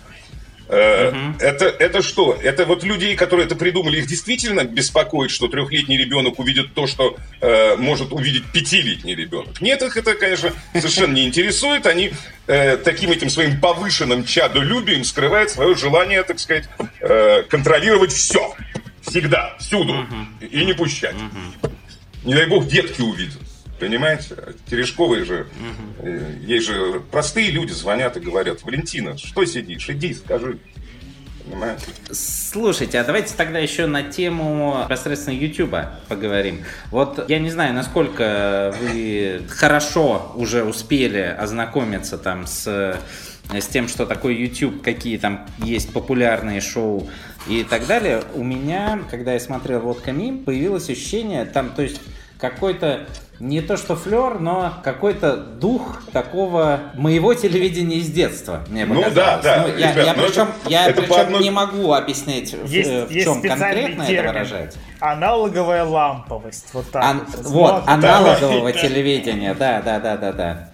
[0.67, 1.37] Угу.
[1.39, 2.37] Это, это что?
[2.41, 7.17] Это вот людей, которые это придумали, их действительно беспокоит, что трехлетний ребенок увидит то, что
[7.39, 9.61] э, может увидеть пятилетний ребенок?
[9.61, 11.85] Нет, их это, конечно, совершенно не интересует.
[11.85, 12.11] Они
[12.47, 16.67] э, таким этим своим повышенным чадолюбием скрывают свое желание, так сказать,
[16.99, 18.53] э, контролировать все.
[19.01, 20.05] Всегда, всюду.
[20.41, 21.15] И не пущать.
[22.25, 23.39] Не дай бог, детки увидят.
[23.79, 24.35] Понимаете?
[24.69, 25.47] Терешковые же,
[26.01, 26.09] угу.
[26.41, 30.59] ей же простые люди звонят и говорят, Валентина, что сидишь, иди, скажи.
[31.45, 31.85] Понимаете?
[32.11, 36.65] Слушайте, а давайте тогда еще на тему посредственно Ютуба поговорим.
[36.91, 42.99] Вот я не знаю, насколько вы хорошо уже успели ознакомиться там с
[43.57, 47.09] с тем, что такое YouTube, какие там есть популярные шоу
[47.47, 48.23] и так далее.
[48.33, 52.01] У меня, когда я смотрел вот Камин, появилось ощущение, там, то есть
[52.39, 53.07] какой-то
[53.39, 58.65] не то что флер, но какой-то дух такого моего телевидения из детства.
[58.67, 59.67] Мне ну да, да.
[59.67, 61.43] Ну, я, ребят, я причем, это, я это причем одной...
[61.43, 64.25] не могу объяснить, есть, в, в чем конкретно термин.
[64.25, 64.75] это выражать.
[64.99, 66.69] Аналоговая ламповость.
[66.73, 67.03] Вот так.
[67.03, 68.79] Ан- вот, вот аналогового да.
[68.79, 70.69] телевидения, да, да, да, да, да.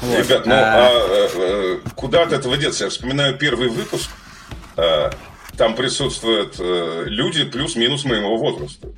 [0.00, 0.18] Вот.
[0.18, 2.84] Ребят, ну а, а, а куда от этого деться?
[2.84, 4.10] Я вспоминаю первый выпуск.
[4.76, 5.10] А,
[5.56, 8.88] там присутствуют а, люди плюс-минус моего возраста.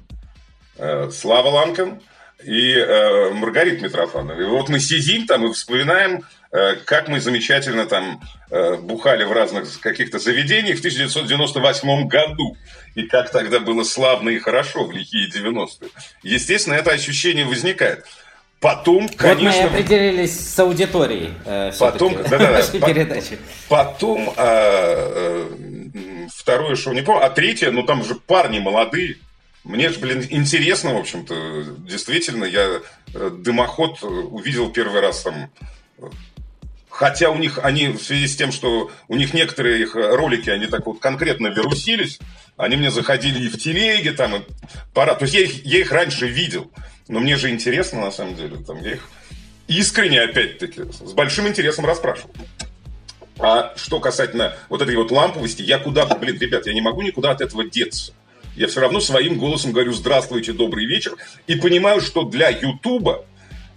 [0.77, 2.01] А, Слава Ланкин,
[2.45, 4.41] и э, Маргарита Митрофанова.
[4.41, 8.21] И вот мы сидим там и вспоминаем, э, как мы замечательно там
[8.51, 12.57] э, бухали в разных каких-то заведениях в 1998 году.
[12.95, 15.91] И как тогда было славно и хорошо в лихие 90-е.
[16.23, 18.05] Естественно, это ощущение возникает.
[18.61, 19.63] Потом, конечно...
[19.63, 21.33] Вот мы определились с аудиторией.
[21.47, 23.39] Э, потом, да, да, да, передачи.
[23.71, 25.49] Потом э, э,
[26.35, 29.17] второе шоу, не помню, а третье, ну там же парни молодые,
[29.65, 31.65] мне же, блин, интересно, в общем-то.
[31.79, 32.81] Действительно, я
[33.13, 35.51] э, дымоход э, увидел первый раз там.
[36.89, 40.67] Хотя у них, они в связи с тем, что у них некоторые их ролики, они
[40.67, 42.19] так вот конкретно вирусились,
[42.57, 44.41] они мне заходили и в телеге, там, и
[44.95, 45.15] пора.
[45.15, 46.71] То есть я их, я их раньше видел.
[47.09, 48.57] Но мне же интересно, на самом деле.
[48.67, 49.09] Там, я их
[49.69, 52.31] искренне, опять-таки, с большим интересом расспрашивал.
[53.39, 57.31] А что касательно вот этой вот ламповости, я куда, блин, ребят, я не могу никуда
[57.31, 58.13] от этого деться
[58.57, 63.25] я все равно своим голосом говорю «Здравствуйте, добрый вечер» и понимаю, что для Ютуба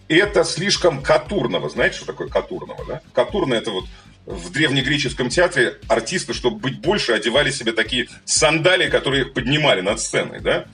[0.07, 1.69] это слишком катурного.
[1.69, 2.86] Знаете, что такое катурного?
[2.86, 3.01] Да?
[3.13, 3.86] Катурно– это вот
[4.26, 9.99] в древнегреческом театре артисты, чтобы быть больше, одевали себе такие сандалии, которые их поднимали над
[9.99, 10.65] сценой, да?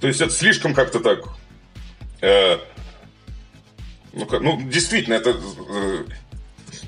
[0.00, 1.24] То есть это слишком как-то так...
[2.20, 2.58] Э,
[4.12, 6.04] ну, ну, действительно, это э,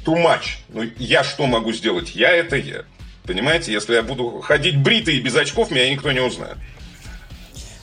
[0.04, 0.58] too much.
[0.68, 2.14] Ну, я что могу сделать?
[2.14, 2.84] Я– это я.
[3.28, 6.56] Понимаете, если я буду ходить бритый и без очков, меня никто не узнает.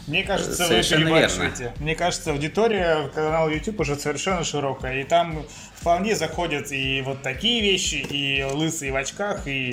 [0.07, 1.63] Мне кажется, вы Совершенно перебарщиваете.
[1.63, 1.75] верно.
[1.79, 5.01] Мне кажется, аудитория канала YouTube уже совершенно широкая.
[5.01, 9.71] И там вполне заходят и вот такие вещи, и лысые в очках, и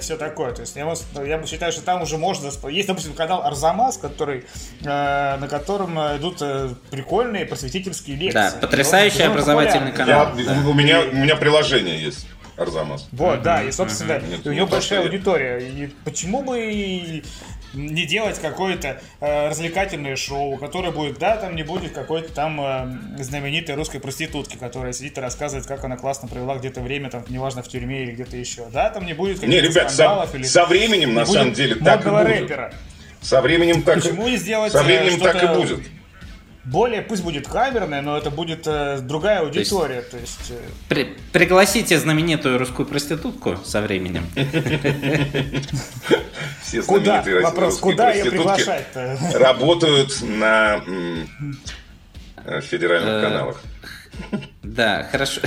[0.00, 0.52] все такое.
[0.52, 0.92] То есть я,
[1.24, 2.50] я бы считаю, что там уже можно...
[2.68, 4.44] Есть, допустим, канал Арзамас, который,
[4.82, 4.84] э,
[5.36, 8.32] на котором э, идут э, прикольные просветительские лекции.
[8.34, 10.30] Да, потрясающий он образовательный канал.
[10.38, 12.26] Я- у, меня, у меня приложение есть,
[12.56, 13.08] Арзамас.
[13.12, 15.58] Вот, да, и, собственно, Нет, у не него то, большая аудитория.
[15.58, 17.22] И почему бы
[17.74, 23.22] не делать какое-то э, развлекательное шоу, которое будет, да, там не будет какой-то там э,
[23.22, 27.62] знаменитой русской проститутки, которая сидит и рассказывает, как она классно провела где-то время, там, неважно,
[27.62, 28.66] в тюрьме или где-то еще.
[28.72, 31.52] Да, там не будет Не, каких-то ребят, со, скандалов или со временем, не на самом
[31.52, 32.40] деле, так и модного будет.
[32.40, 32.74] рэпера.
[33.20, 35.80] Со временем так, Почему не сделать со э, временем так и будет.
[36.66, 40.02] Более, пусть будет камерное, но это будет э, другая аудитория.
[40.02, 40.58] То есть, э,
[40.88, 44.26] При- пригласите знаменитую русскую проститутку со временем.
[46.62, 47.22] Все куда?
[47.42, 48.30] Вопрос, русские куда ее проститутки
[48.64, 49.18] приглашать-то?
[49.38, 51.28] Работают на м,
[52.44, 53.62] э, федеральных Э, каналах.
[54.64, 55.40] Да, хорошо.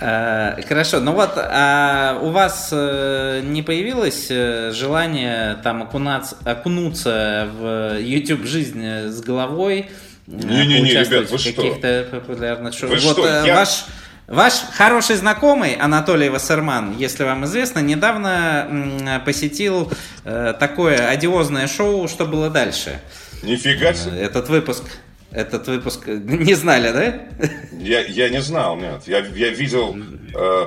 [0.00, 7.48] Э, Хорошо, ну вот, а у вас э, не появилось э, желание там окунаться, окунуться
[7.58, 9.90] в YouTube жизнь с головой?
[10.26, 11.62] Не-не-не, ребят, вы что?
[12.10, 12.90] популярных шоу?
[12.90, 13.84] Вы вот что, я- ваш
[14.26, 19.90] Ваш хороший знакомый Анатолий Вассерман, если вам известно, недавно посетил
[20.22, 23.00] такое одиозное шоу «Что было дальше?».
[23.42, 24.20] Нифига себе.
[24.20, 24.84] Этот выпуск,
[25.30, 27.48] этот выпуск э, не знали, да?
[27.72, 29.02] Я, я не знал, нет.
[29.06, 29.96] Я, я видел,
[30.34, 30.66] э,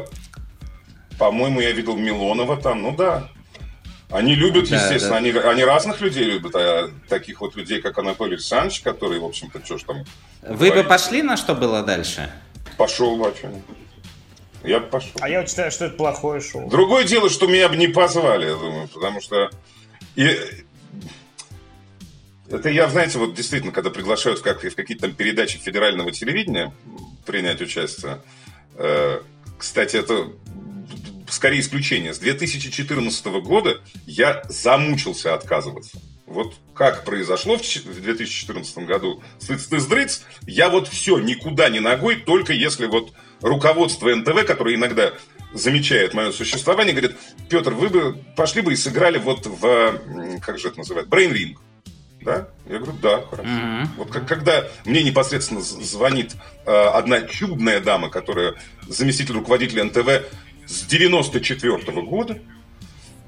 [1.18, 3.30] по-моему, я видел Милонова там, ну да.
[4.12, 5.18] Они любят, Да, естественно, да.
[5.18, 9.64] Они, они разных людей любят, а таких вот людей, как Анатолий Александрович, который, в общем-то,
[9.66, 10.04] что ж там...
[10.42, 12.30] Вы бы говорит, пошли на «Что было дальше»?
[12.78, 14.68] Пошел бы, а?
[14.68, 15.12] Я бы пошел.
[15.22, 16.70] А я вот считаю, что это плохое шоу.
[16.70, 19.50] Другое дело, что меня бы не позвали, я думаю, потому что...
[20.16, 20.38] И...
[22.52, 26.74] Это я, знаете, вот действительно, когда приглашают как, в какие-то там передачи федерального телевидения
[27.26, 28.22] принять участие,
[28.76, 29.22] э,
[29.58, 30.32] кстати, это
[31.30, 32.14] скорее исключение.
[32.14, 36.00] С 2014 года я замучился отказываться.
[36.26, 42.16] Вот как произошло в ч- в 2014 году сыц-тыз-дрыц, я вот все, никуда не ногой,
[42.18, 45.14] только если вот руководство НТВ, которое иногда
[45.54, 47.18] замечает мое существование, говорит,
[47.50, 51.56] Петр, вы бы пошли бы и сыграли вот в, как же это называют, Ring.
[52.22, 52.48] Да?
[52.68, 53.50] Я говорю, да, хорошо.
[53.98, 56.34] Вот как- когда мне непосредственно звонит
[56.66, 58.54] э, одна чудная дама, которая
[58.88, 60.26] заместитель руководителя НТВ
[60.68, 62.38] с 94 года,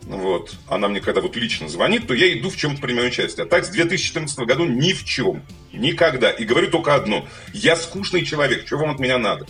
[0.03, 3.45] вот, она мне когда вот лично звонит, то я иду в чем-то принимаю участие.
[3.45, 5.41] А так с 2014 года ни в чем.
[5.71, 6.29] Никогда.
[6.29, 7.25] И говорю только одно.
[7.53, 8.67] Я скучный человек.
[8.67, 9.47] Что вам от меня надо?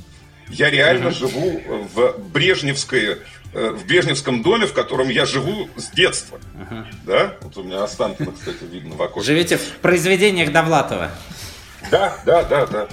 [0.50, 1.62] Я реально живу
[1.96, 3.18] в Брежневской,
[3.54, 6.40] в Брежневском доме, в котором я живу с детства.
[7.06, 7.36] Да?
[7.42, 9.32] Вот у меня Останкино, кстати, видно в окошке.
[9.32, 11.12] Живете в произведениях Довлатова.
[11.92, 12.88] Да, да, да, да.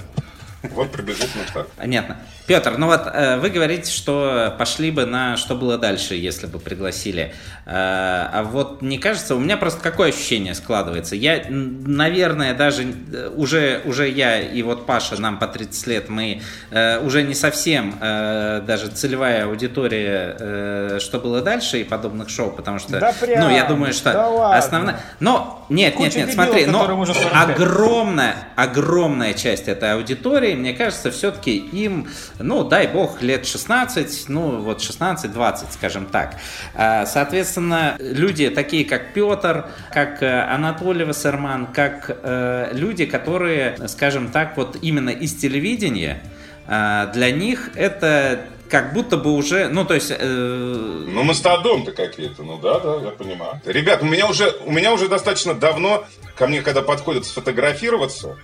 [0.63, 1.67] Вот приблизительно так.
[1.71, 2.19] Понятно.
[2.51, 6.59] Петр, ну вот э, вы говорите, что пошли бы на что было дальше, если бы
[6.59, 7.33] пригласили.
[7.65, 11.15] Э, а вот не кажется, у меня просто какое ощущение складывается?
[11.15, 16.41] Я, наверное, даже э, уже, уже я и вот Паша, нам по 30 лет, мы
[16.71, 22.51] э, уже не совсем э, даже целевая аудитория, э, что было дальше и подобных шоу,
[22.51, 24.99] потому что, Да прям, ну, я думаю, что да основная...
[25.21, 27.49] Но, нет, Куча нет, нет, дебилов, смотри, но которым уже 45.
[27.49, 32.09] огромная, огромная часть этой аудитории, мне кажется, все-таки им,
[32.43, 36.35] ну, дай бог, лет 16, ну, вот 16-20, скажем так.
[36.75, 44.29] А, Соответственно, люди такие, как Петр, как э, Анатолий Вассерман, как э, люди, которые, скажем
[44.31, 46.21] так, вот именно из телевидения,
[46.67, 50.13] а, для них это как будто бы уже, ну, то есть...
[50.17, 53.59] э, Ну, мастодонты какие-то, ну да, да, я понимаю.
[53.65, 56.05] Ребят, у меня уже, у меня уже достаточно давно,
[56.37, 58.37] ко мне, когда подходят сфотографироваться,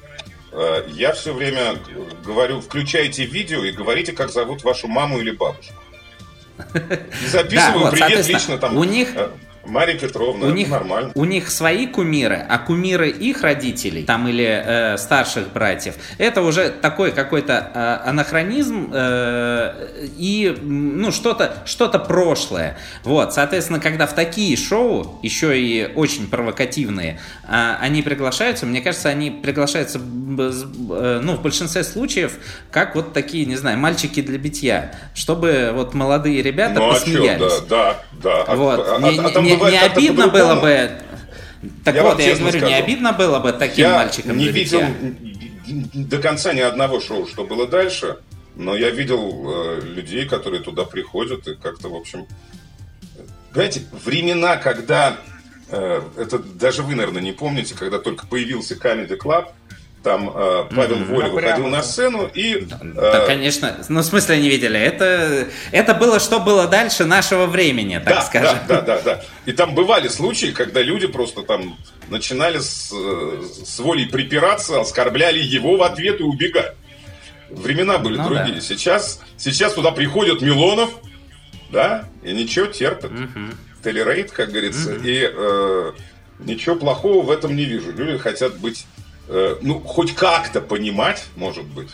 [0.88, 1.76] я все время
[2.26, 5.74] говорю, включайте видео и говорите, как зовут вашу маму или бабушку.
[7.24, 8.76] И записываю, вот, привет лично там.
[8.76, 9.30] у них- э,
[9.68, 11.12] Мария Петровна, у них, нормально.
[11.16, 16.70] у них свои кумиры, а кумиры их родителей, там или э, старших братьев, это уже
[16.70, 17.72] такой какой-то
[18.04, 19.88] э, анахронизм э,
[20.18, 22.78] и ну что-то что-то прошлое.
[23.04, 29.10] Вот, соответственно, когда в такие шоу, еще и очень провокативные, а, они приглашаются, мне кажется,
[29.10, 32.34] они приглашаются э, ну, в большинстве случаев
[32.72, 37.62] как вот такие, не знаю, мальчики для битья, чтобы вот молодые ребята Ну а посмеялись.
[37.62, 38.44] да, да, да.
[38.48, 38.88] А- Вот.
[38.88, 40.92] а- не, а там не- бывает не обидно было бы.
[41.84, 42.76] Так Я вот, я говорю, не скажу.
[42.76, 44.82] обидно было бы таким Я мальчиком не видел
[45.68, 48.20] до конца ни одного шоу, что было дальше,
[48.56, 52.26] но я видел э, людей, которые туда приходят и как-то, в общем...
[53.54, 55.18] Знаете, времена, когда
[55.70, 59.52] э, это даже вы, наверное, не помните, когда только появился Comedy Club,
[60.08, 61.06] там э, Павел mm-hmm.
[61.06, 62.62] Воля выходил на сцену и...
[62.62, 63.76] Да, э, да, конечно.
[63.90, 64.80] Ну, в смысле не видели.
[64.80, 68.58] Это, это было, что было дальше нашего времени, так да, скажем.
[68.70, 69.22] Да, да, да, да.
[69.46, 71.78] И там бывали случаи, когда люди просто там
[72.08, 76.72] начинали с, с волей припираться, оскорбляли его в ответ и убегали.
[77.50, 78.56] Времена были ну, другие.
[78.56, 78.62] Да.
[78.62, 80.90] Сейчас, сейчас туда приходят Милонов,
[81.70, 83.12] да, и ничего терпят.
[83.12, 83.84] Угу.
[83.84, 85.02] Телерейд, как говорится, угу.
[85.04, 85.92] и э,
[86.40, 87.92] ничего плохого в этом не вижу.
[87.92, 88.86] Люди хотят быть
[89.62, 91.90] ну, хоть как-то понимать, может быть,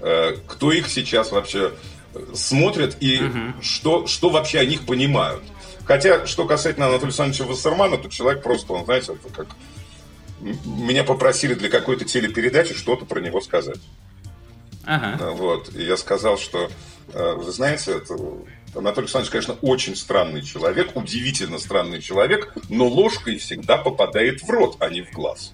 [0.00, 1.72] э, кто их сейчас вообще
[2.34, 3.62] смотрит и угу.
[3.62, 5.42] что, что вообще о них понимают.
[5.84, 9.48] Хотя, что касательно Анатолия Александровича Вассермана, то человек просто, он, знаете, это как...
[10.40, 13.80] Меня попросили для какой-то телепередачи что-то про него сказать.
[14.84, 15.32] Ага.
[15.32, 15.74] Вот.
[15.74, 16.70] И я сказал, что,
[17.12, 18.14] э, вы знаете, это
[18.74, 24.76] Анатолий Александрович, конечно, очень странный человек, удивительно странный человек, но ложкой всегда попадает в рот,
[24.80, 25.52] а не в глаз.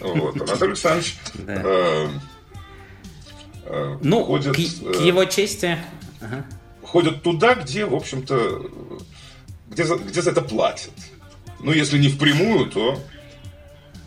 [0.00, 0.36] Вот.
[0.36, 1.16] Анатолий Александрович
[1.46, 2.08] э,
[3.66, 4.52] э, ну, ходит...
[4.52, 5.78] К, к э, его чести...
[6.82, 8.70] Ходят туда, где, в общем-то,
[9.68, 10.92] где за, где за это платят.
[11.60, 13.00] Ну, если не впрямую, то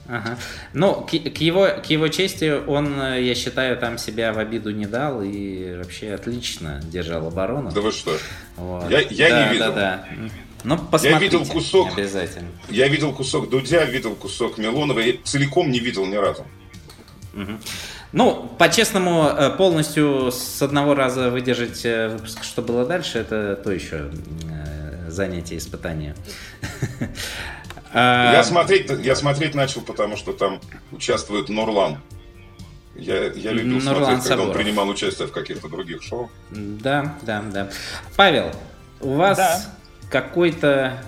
[0.07, 0.37] Ага.
[0.71, 4.85] Ну, к, к, его, к его чести, он, я считаю, там себя в обиду не
[4.85, 7.71] дал и вообще отлично держал оборону.
[7.71, 8.17] Да вы что?
[8.55, 8.89] Вот.
[8.89, 9.73] Я, я да, не видел.
[9.73, 10.29] Да, да.
[10.63, 12.49] Ну, я видел кусок, обязательно.
[12.69, 16.45] Я видел кусок Дудя, видел кусок Милонова, я целиком не видел ни разу.
[17.33, 17.51] Угу.
[18.13, 23.71] Ну, по-честному, э, полностью с одного раза выдержать э, выпуск, что было дальше, это то
[23.71, 24.11] еще
[24.49, 26.15] э, занятие, испытание.
[27.93, 30.59] Я смотреть, я смотреть начал, потому что там
[30.91, 31.97] участвует Нурлан.
[32.95, 36.29] Я, я любил Нурлан смотреть, когда он принимал участие в каких-то других шоу.
[36.51, 37.69] Да, да, да.
[38.17, 38.51] Павел,
[38.99, 39.76] у вас да
[40.09, 41.03] какой-то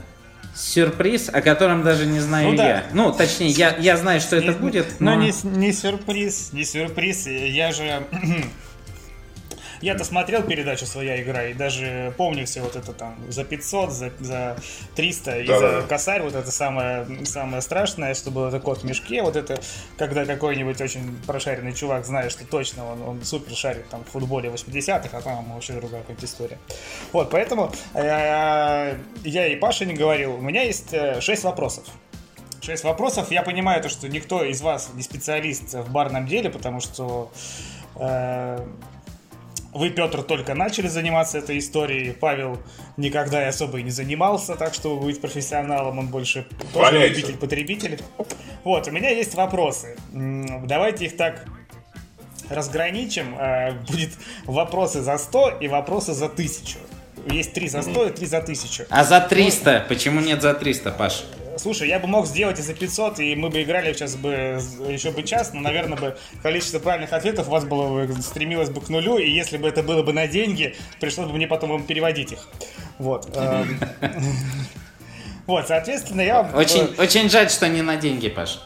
[0.55, 2.57] сюрприз, о котором даже не знаю ну, я.
[2.57, 2.83] Да.
[2.93, 5.15] Ну, точнее, я, я знаю, что это будет, но...
[5.15, 7.27] Но не, не сюрприз, не сюрприз.
[7.27, 8.03] Я же
[9.81, 14.11] я-то смотрел передачу «Своя игра» и даже помню все вот это там за 500, за,
[14.19, 14.57] за
[14.95, 15.87] 300 и да, за да.
[15.87, 19.59] косарь, вот это самое, самое страшное, что было это кот в мешке, вот это,
[19.97, 24.49] когда какой-нибудь очень прошаренный чувак знает, что точно он, он супер шарит там в футболе
[24.49, 26.57] 80-х, а там вообще другая какая-то история.
[27.11, 31.85] Вот, поэтому э, я и Паша не говорил, у меня есть 6 э, вопросов.
[32.61, 33.31] Шесть вопросов.
[33.31, 37.31] Я понимаю то, что никто из вас не специалист в барном деле, потому что
[37.95, 38.67] э,
[39.79, 42.11] вы, Петр, только начали заниматься этой историей.
[42.11, 42.59] Павел
[42.97, 47.97] никогда и особо и не занимался, так что быть профессионалом он больше тоже любитель-потребитель.
[48.65, 49.95] Вот, у меня есть вопросы.
[50.11, 51.45] Давайте их так
[52.49, 53.37] разграничим.
[53.39, 54.09] Э, будет
[54.43, 56.77] вопросы за 100 и вопросы за 1000.
[57.31, 58.87] Есть три за 100 и три за 1000.
[58.89, 59.85] А за 300?
[59.87, 61.23] Почему нет за 300, Паш?
[61.59, 65.11] Слушай, я бы мог сделать и за 500, и мы бы играли сейчас бы еще
[65.11, 68.87] бы час, но, наверное, бы количество правильных ответов у вас было бы, стремилось бы к
[68.87, 72.31] нулю, и если бы это было бы на деньги, пришлось бы мне потом вам переводить
[72.31, 72.47] их.
[72.97, 73.29] Вот.
[73.35, 73.79] Эм.
[75.47, 76.41] Вот, соответственно, я...
[76.53, 78.59] Очень, очень жаль, что не на деньги, Паш.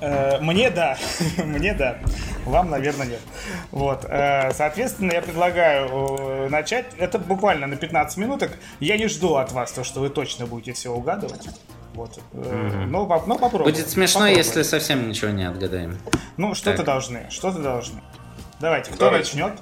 [0.00, 0.96] Э, мне да,
[1.44, 1.98] мне да,
[2.46, 3.20] вам, наверное, нет.
[3.70, 6.86] Вот, э, соответственно, я предлагаю э, начать.
[6.98, 8.52] Это буквально на 15 минуток.
[8.80, 11.48] Я не жду от вас то, что вы точно будете все угадывать.
[11.94, 12.18] Вот.
[12.32, 12.86] Mm-hmm.
[12.86, 13.74] Но, но попробуем.
[13.74, 14.38] Будет смешно, попробуем.
[14.38, 15.98] если совсем ничего не отгадаем.
[16.36, 16.86] Ну, что-то так.
[16.86, 18.00] должны, что-то должны.
[18.60, 19.36] Давайте, кто Давайте.
[19.36, 19.58] начнет?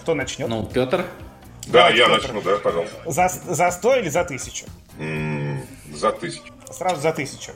[0.00, 0.48] Кто начнет?
[0.48, 0.98] Ну, Петр.
[1.66, 2.32] Да, Давайте, я Петр.
[2.32, 2.96] начну, да, пожалуйста.
[3.06, 4.66] За, за 100 или за тысячу?
[4.98, 5.58] Mm,
[5.92, 6.52] за тысячу.
[6.70, 7.52] Сразу за тысячу.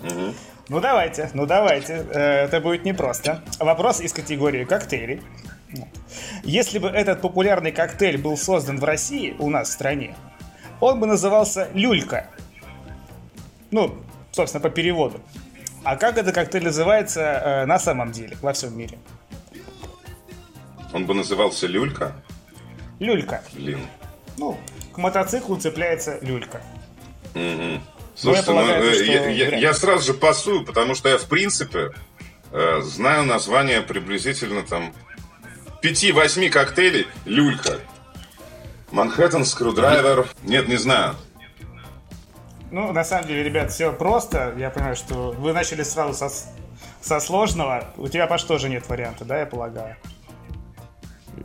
[0.00, 0.34] Mm-hmm.
[0.68, 2.06] Ну давайте, ну давайте.
[2.12, 3.42] Э, это будет непросто.
[3.58, 5.20] Вопрос из категории коктейлей.
[6.44, 10.14] Если бы этот популярный коктейль был создан в России, у нас в стране,
[10.80, 12.28] он бы назывался люлька.
[13.72, 13.96] Ну,
[14.30, 15.20] собственно, по переводу.
[15.82, 18.98] А как этот коктейль называется э, на самом деле во всем мире?
[20.92, 22.12] Он бы назывался люлька?
[23.00, 23.42] Люлька.
[23.54, 23.80] Блин.
[24.36, 24.58] Ну,
[24.92, 26.60] к мотоциклу цепляется люлька.
[27.34, 27.80] Угу.
[28.14, 31.24] Слушайте, ну, я, полагаю, ну, я, я, я сразу же пасую, потому что я, в
[31.24, 31.92] принципе,
[32.52, 34.94] э, знаю название приблизительно там
[35.82, 37.78] 5-8 коктейлей люлька.
[38.92, 40.28] Манхэттен, скрудрайвер.
[40.42, 41.16] Нет, не знаю.
[42.72, 44.54] Ну, на самом деле, ребят, все просто.
[44.56, 46.30] Я понимаю, что вы начали сразу со,
[47.02, 47.84] со сложного.
[47.98, 49.96] У тебя, Паш, тоже нет варианта, да, я полагаю?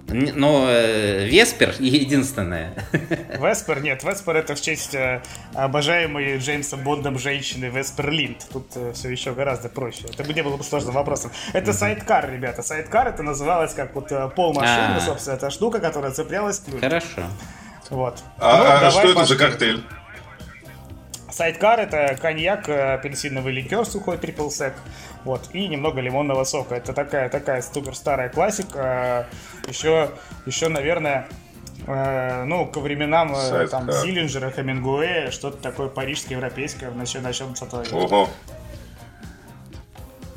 [0.07, 2.73] Ну, э, Веспер единственное.
[3.41, 3.81] Веспер?
[3.81, 5.21] Нет, Веспер это в честь э,
[5.53, 8.45] обожаемой Джеймсом Бондом женщины Веспер Линд.
[8.51, 10.05] Тут э, все еще гораздо проще.
[10.05, 11.31] Это бы не было бы сложным вопросом.
[11.51, 12.61] Это сайдкар, ребята.
[12.61, 15.01] Сайдкар это называлось как вот э, пол машины, а.
[15.01, 17.23] собственно, это штука, которая цеплялась к Хорошо.
[17.89, 18.23] Вот.
[18.37, 19.83] А, ну, а что это за коктейль?
[21.37, 24.73] Сайдкар это коньяк, э, апельсиновый ликер сухой triple sec,
[25.23, 26.73] вот, и немного лимонного сока.
[26.73, 29.27] Это такая, такая супер старая классика.
[29.67, 30.09] Еще,
[30.47, 31.27] еще, наверное,
[31.85, 37.61] э, ну, ко временам э, там Зиллинджера, Хемингуэя, что-то такое парижское, европейское, начнем, начнем с
[37.61, 37.83] этого.
[37.91, 38.29] Ого.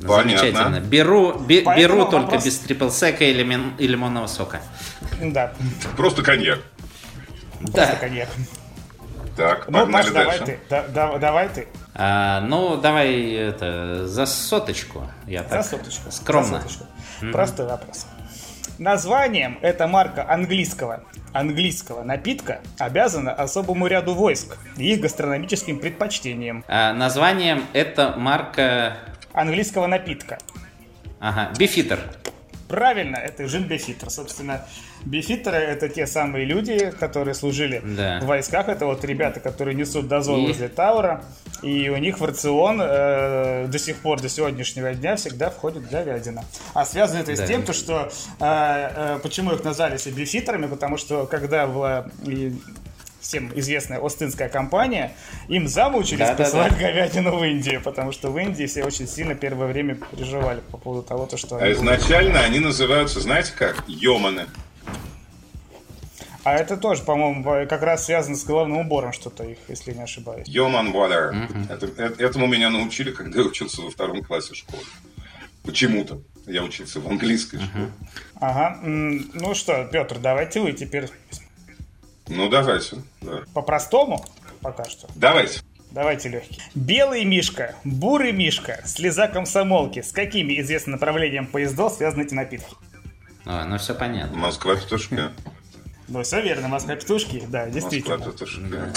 [0.00, 0.80] Замечательно.
[0.80, 2.44] Беру, бе, беру только вопрос...
[2.44, 4.60] без трипл сека и, лимон, и лимонного сока.
[5.22, 5.54] Да.
[5.96, 6.58] Просто коньяк.
[7.72, 8.28] Просто коньяк.
[9.40, 10.58] Так, ну, Маш, давай ты.
[10.68, 11.66] Да, да, давай ты.
[11.94, 15.06] А, ну, давай это за соточку.
[15.26, 16.10] Я так за соточку.
[16.10, 16.58] Скромно.
[16.58, 16.84] За соточку.
[17.22, 17.32] Mm-hmm.
[17.32, 18.06] Простой вопрос.
[18.78, 26.64] Названием эта марка английского английского напитка обязана особому ряду войск и их гастрономическим предпочтениям.
[26.68, 28.98] А, названием эта марка
[29.32, 30.38] английского напитка.
[31.18, 32.00] Ага, бифитер.
[32.70, 34.10] Правильно, это Жин Бифитер.
[34.10, 34.64] Собственно,
[35.04, 38.20] бифитеры это те самые люди, которые служили да.
[38.22, 38.68] в войсках.
[38.68, 40.46] Это вот ребята, которые несут дозор и...
[40.46, 41.24] возле Таура.
[41.62, 46.44] И у них в рацион э, до сих пор, до сегодняшнего дня всегда входит говядина.
[46.72, 47.44] А связано это да.
[47.44, 48.08] с тем, то, что
[48.38, 52.08] э, э, почему их назвали себе бифитерами, потому что когда в
[53.20, 55.12] всем известная Остинская компания,
[55.48, 56.82] им замучились да, посылать да, да.
[56.82, 61.06] говядину в Индию, потому что в Индии все очень сильно первое время переживали по поводу
[61.06, 61.56] того, то, что...
[61.56, 63.84] А изначально они называются, знаете как?
[63.86, 64.46] Йоманы.
[66.42, 70.48] А это тоже, по-моему, как раз связано с головным убором что-то их, если не ошибаюсь.
[70.48, 71.32] Йоман water.
[71.32, 71.72] Mm-hmm.
[71.72, 74.82] Это, это, этому меня научили, когда я учился во втором классе школы.
[75.64, 76.22] Почему-то.
[76.46, 77.90] Я учился в английской школе.
[78.36, 78.78] Ага.
[78.82, 81.10] Ну что, Петр, давайте вы теперь
[82.30, 82.96] ну, давайте.
[83.20, 83.42] Да.
[83.52, 84.24] По-простому
[84.60, 85.08] пока что.
[85.14, 85.60] Давайте.
[85.90, 86.62] Давайте легкий.
[86.74, 90.02] Белый мишка, бурый мишка, слеза комсомолки.
[90.02, 92.74] С какими известным направлением поездов связаны эти напитки?
[93.44, 94.36] А, ну все понятно.
[94.36, 95.30] Москва-петушки.
[96.06, 98.18] Ну, все верно, Москва-петушки, да, действительно.
[98.18, 98.60] Москва-петушки.
[98.60, 98.92] Да.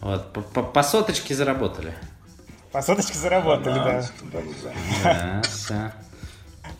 [0.00, 0.32] Вот,
[0.72, 1.94] по соточке заработали.
[2.72, 4.08] По соточке заработали, да.
[5.02, 5.92] Да, все.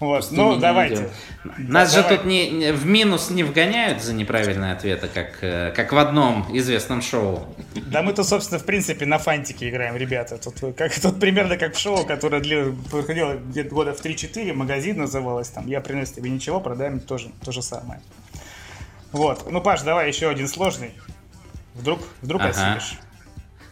[0.01, 1.11] Вот, ну давайте.
[1.59, 2.17] Нас да, же давай.
[2.17, 7.03] тут не, в минус не вгоняют за неправильные ответы, как, э, как в одном известном
[7.03, 7.47] шоу.
[7.75, 10.39] Да мы тут, собственно, в принципе, на фантике играем, ребята.
[10.39, 14.97] Тут, как, тут примерно как в шоу, которое для, проходило где-то года в 3-4, магазин
[14.97, 15.67] называлось там.
[15.67, 18.01] Я принес тебе ничего, продаем тоже то же самое.
[19.13, 19.51] Вот.
[19.51, 20.93] Ну, Паш, давай еще один сложный.
[21.75, 22.51] Вдруг, вдруг ага.
[22.51, 22.99] осилишь.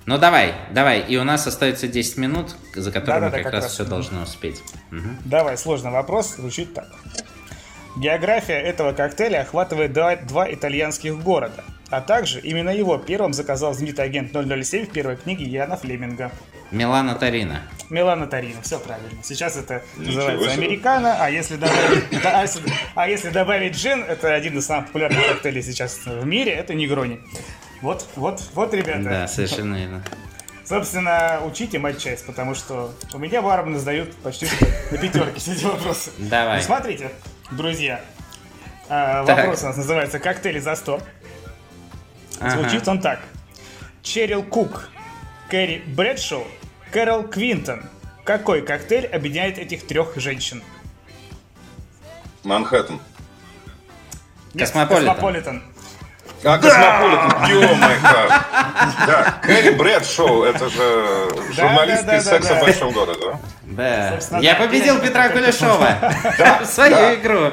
[0.09, 1.01] Ну давай, давай.
[1.01, 3.73] И у нас остается 10 минут, за которые да, мы да, как, как раз, раз
[3.75, 4.63] все должны успеть.
[4.91, 5.09] Угу.
[5.27, 6.89] Давай, сложный вопрос, звучит так.
[7.95, 14.07] География этого коктейля охватывает два, два итальянских города, а также именно его первым заказал знаменитый
[14.07, 16.33] агент 007 в первой книге Яна Флеминга.
[16.71, 17.61] Милана Тарина.
[17.91, 19.23] Милана Тарина, все правильно.
[19.23, 20.67] Сейчас это Ничего называется себе.
[20.67, 22.63] американо, а если добавить, а, если,
[22.95, 27.21] а если добавить джин, это один из самых популярных коктейлей сейчас в мире, это негрони.
[27.83, 29.03] Вот, вот, вот, ребята.
[29.03, 30.05] Да, совершенно верно.
[30.65, 34.49] Собственно, учите матчасть, потому что у меня бармены сдают почти
[34.91, 36.11] на пятерке все эти вопросы.
[36.19, 36.59] Давай.
[36.59, 37.11] Ну, смотрите,
[37.51, 38.03] друзья.
[38.89, 41.03] Э, вопрос у нас называется «Коктейли за 100».
[42.41, 42.51] Ага.
[42.51, 43.21] Звучит он так.
[44.03, 44.91] Черил Кук,
[45.49, 46.47] Кэрри Брэдшоу,
[46.93, 47.83] Кэрол Квинтон.
[48.25, 50.63] Какой коктейль объединяет этих трех женщин?
[52.45, 53.01] Манхэттен.
[54.53, 55.07] Космополитен.
[55.09, 55.63] Космополитен.
[56.45, 58.45] А Космополитен, ё как.
[59.07, 64.19] Да, Кэрри Брэдшоу, это же журналистка из «Секса в большом городе», да?
[64.29, 64.39] Да.
[64.41, 65.99] Я победил Петра Кулешова
[66.63, 67.53] в свою игру.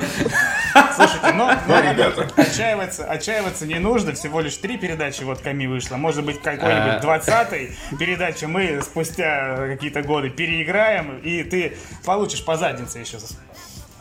[0.95, 2.27] Слушайте, но, но ребята.
[2.35, 4.13] Отчаиваться, отчаиваться не нужно.
[4.13, 5.97] Всего лишь три передачи вот Ками вышло.
[5.97, 6.99] Может быть, какой-нибудь а.
[6.99, 13.17] двадцатой передачу мы спустя какие-то годы переиграем, и ты получишь по заднице еще.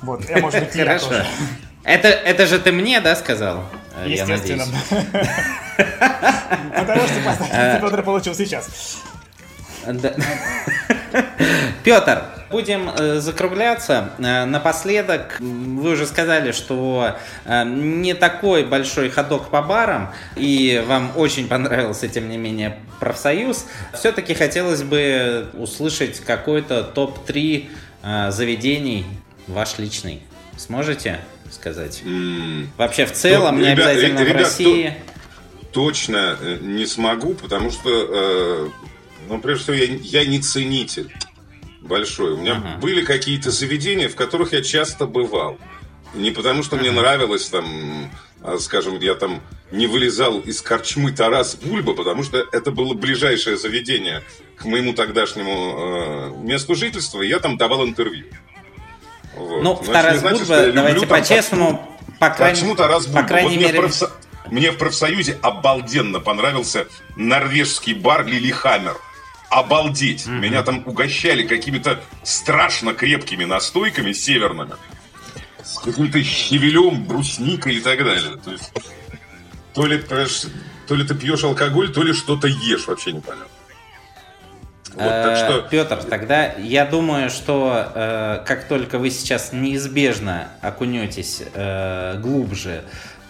[0.03, 1.14] Вот, я, может быть, Хорошо.
[1.85, 3.64] Это, это же ты мне, да, сказал?
[4.07, 4.64] Естественно.
[6.76, 8.68] Потому что поставить Петр получил сейчас.
[11.84, 14.11] Петр, будем э, закругляться.
[14.18, 21.12] Э, напоследок, вы уже сказали, что э, не такой большой ходок по барам, и вам
[21.16, 23.66] очень понравился, тем не менее, профсоюз.
[23.92, 27.68] Все-таки хотелось бы услышать какой-то топ-3
[28.30, 29.07] заведений,
[29.47, 30.22] ваш личный.
[30.57, 31.20] Сможете?
[31.51, 32.03] Сказать.
[32.05, 32.68] Mm.
[32.76, 34.97] Вообще в целом, не ребят, обязательно ребят, в России.
[35.72, 38.68] То, точно э, не смогу, потому что, э,
[39.28, 41.12] ну, прежде всего, я, я не ценитель
[41.80, 42.32] большой.
[42.32, 42.78] У меня ага.
[42.80, 45.59] были какие-то заведения, в которых я часто бывал.
[46.14, 46.84] Не потому, что ага.
[46.84, 48.11] мне нравилось там,
[48.42, 49.40] а, скажем, я там
[49.70, 54.22] не вылезал из корчмы Тарас Бульба, потому что это было ближайшее заведение
[54.57, 58.26] к моему тогдашнему э, месту жительства, и я там давал интервью.
[59.37, 59.62] Вот.
[59.62, 63.22] Ну, в Тарас Бульба, давайте по-честному, по крайней, Почему Тарас Бульба?
[63.22, 63.80] По крайней вот мере...
[63.80, 64.11] Профсо...
[64.51, 68.97] мне в профсоюзе обалденно понравился норвежский бар Лилихаммер.
[69.51, 70.26] Обалдеть!
[70.26, 70.39] Mm-hmm.
[70.41, 74.74] Меня там угощали какими-то страшно крепкими настойками северными.
[75.62, 78.37] С каким-то щавелем, брусникой и так далее.
[78.45, 78.72] То есть,
[79.72, 83.47] то ли, то ли ты пьешь алкоголь, то ли что-то ешь, вообще непонятно.
[84.95, 85.68] Вот, так э, что...
[85.68, 92.84] Петр, тогда я думаю, что э, как только вы сейчас неизбежно окунетесь э, глубже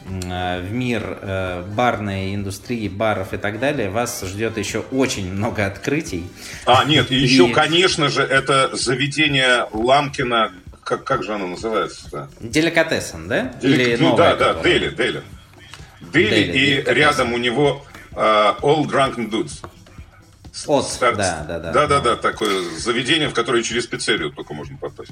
[0.06, 5.64] э, в мир э, барной индустрии, баров и так далее, вас ждет еще очень много
[5.64, 6.28] открытий.
[6.66, 10.52] А, нет, и еще, конечно же, это заведение Ламкина,
[10.82, 12.28] как, как же оно называется-то?
[12.40, 13.54] Деликатесен, да?
[13.62, 13.82] Дели...
[13.82, 15.22] Или ну, да, да, Дели, Дели.
[16.12, 19.64] Дели, и рядом у него uh, All Drunken Dudes.
[20.66, 21.16] От, Старт...
[21.16, 21.72] да, да, да.
[21.72, 25.10] Да-да-да, такое заведение, в которое через пиццерию только можно попасть.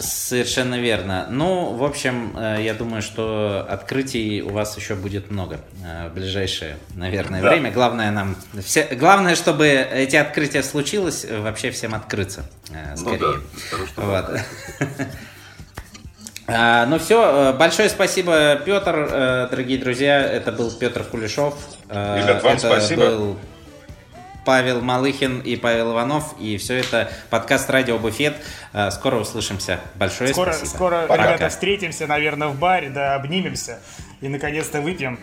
[0.00, 1.26] Совершенно верно.
[1.28, 6.14] Ну, в общем, э, я думаю, что открытий у вас еще будет много э, в
[6.14, 7.48] ближайшее, наверное, да.
[7.50, 7.72] время.
[7.72, 13.18] Главное нам, все, главное, чтобы эти открытия случилось, вообще всем открыться э, ну скорее.
[13.18, 14.40] Ну да, вот.
[16.50, 19.06] А, ну все, большое спасибо, Петр,
[19.50, 20.22] дорогие друзья.
[20.22, 21.54] Это был Петр Кулешов.
[21.90, 23.04] Ребят, вам Это спасибо.
[23.04, 23.38] Был
[24.48, 26.34] Павел Малыхин и Павел Иванов.
[26.40, 28.34] И все это подкаст «Радио Буфет».
[28.72, 29.78] Э, скоро услышимся.
[29.96, 30.74] Большое скоро, спасибо.
[30.74, 31.22] Скоро, Пока.
[31.22, 33.78] ребята, встретимся, наверное, в баре, да, обнимемся
[34.22, 35.20] и наконец-то выпьем.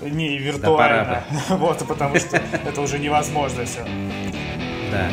[0.00, 1.24] Не виртуально.
[1.48, 3.84] Да, вот, потому что это уже невозможно все.
[4.92, 5.10] Да.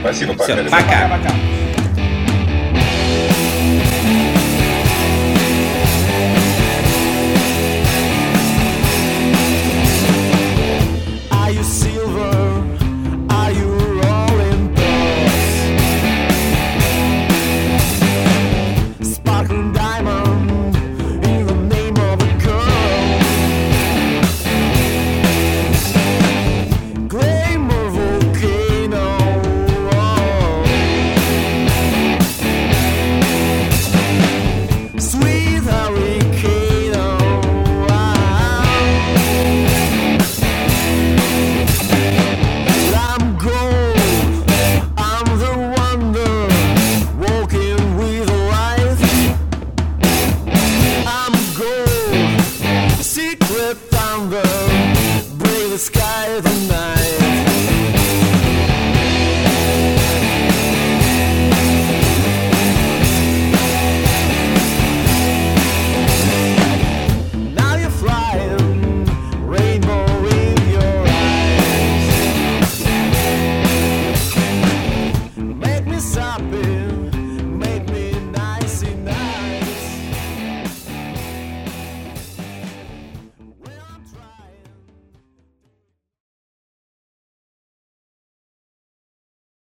[0.00, 0.44] Спасибо, пока.
[0.44, 1.08] Все, пока.
[1.08, 1.59] Пока.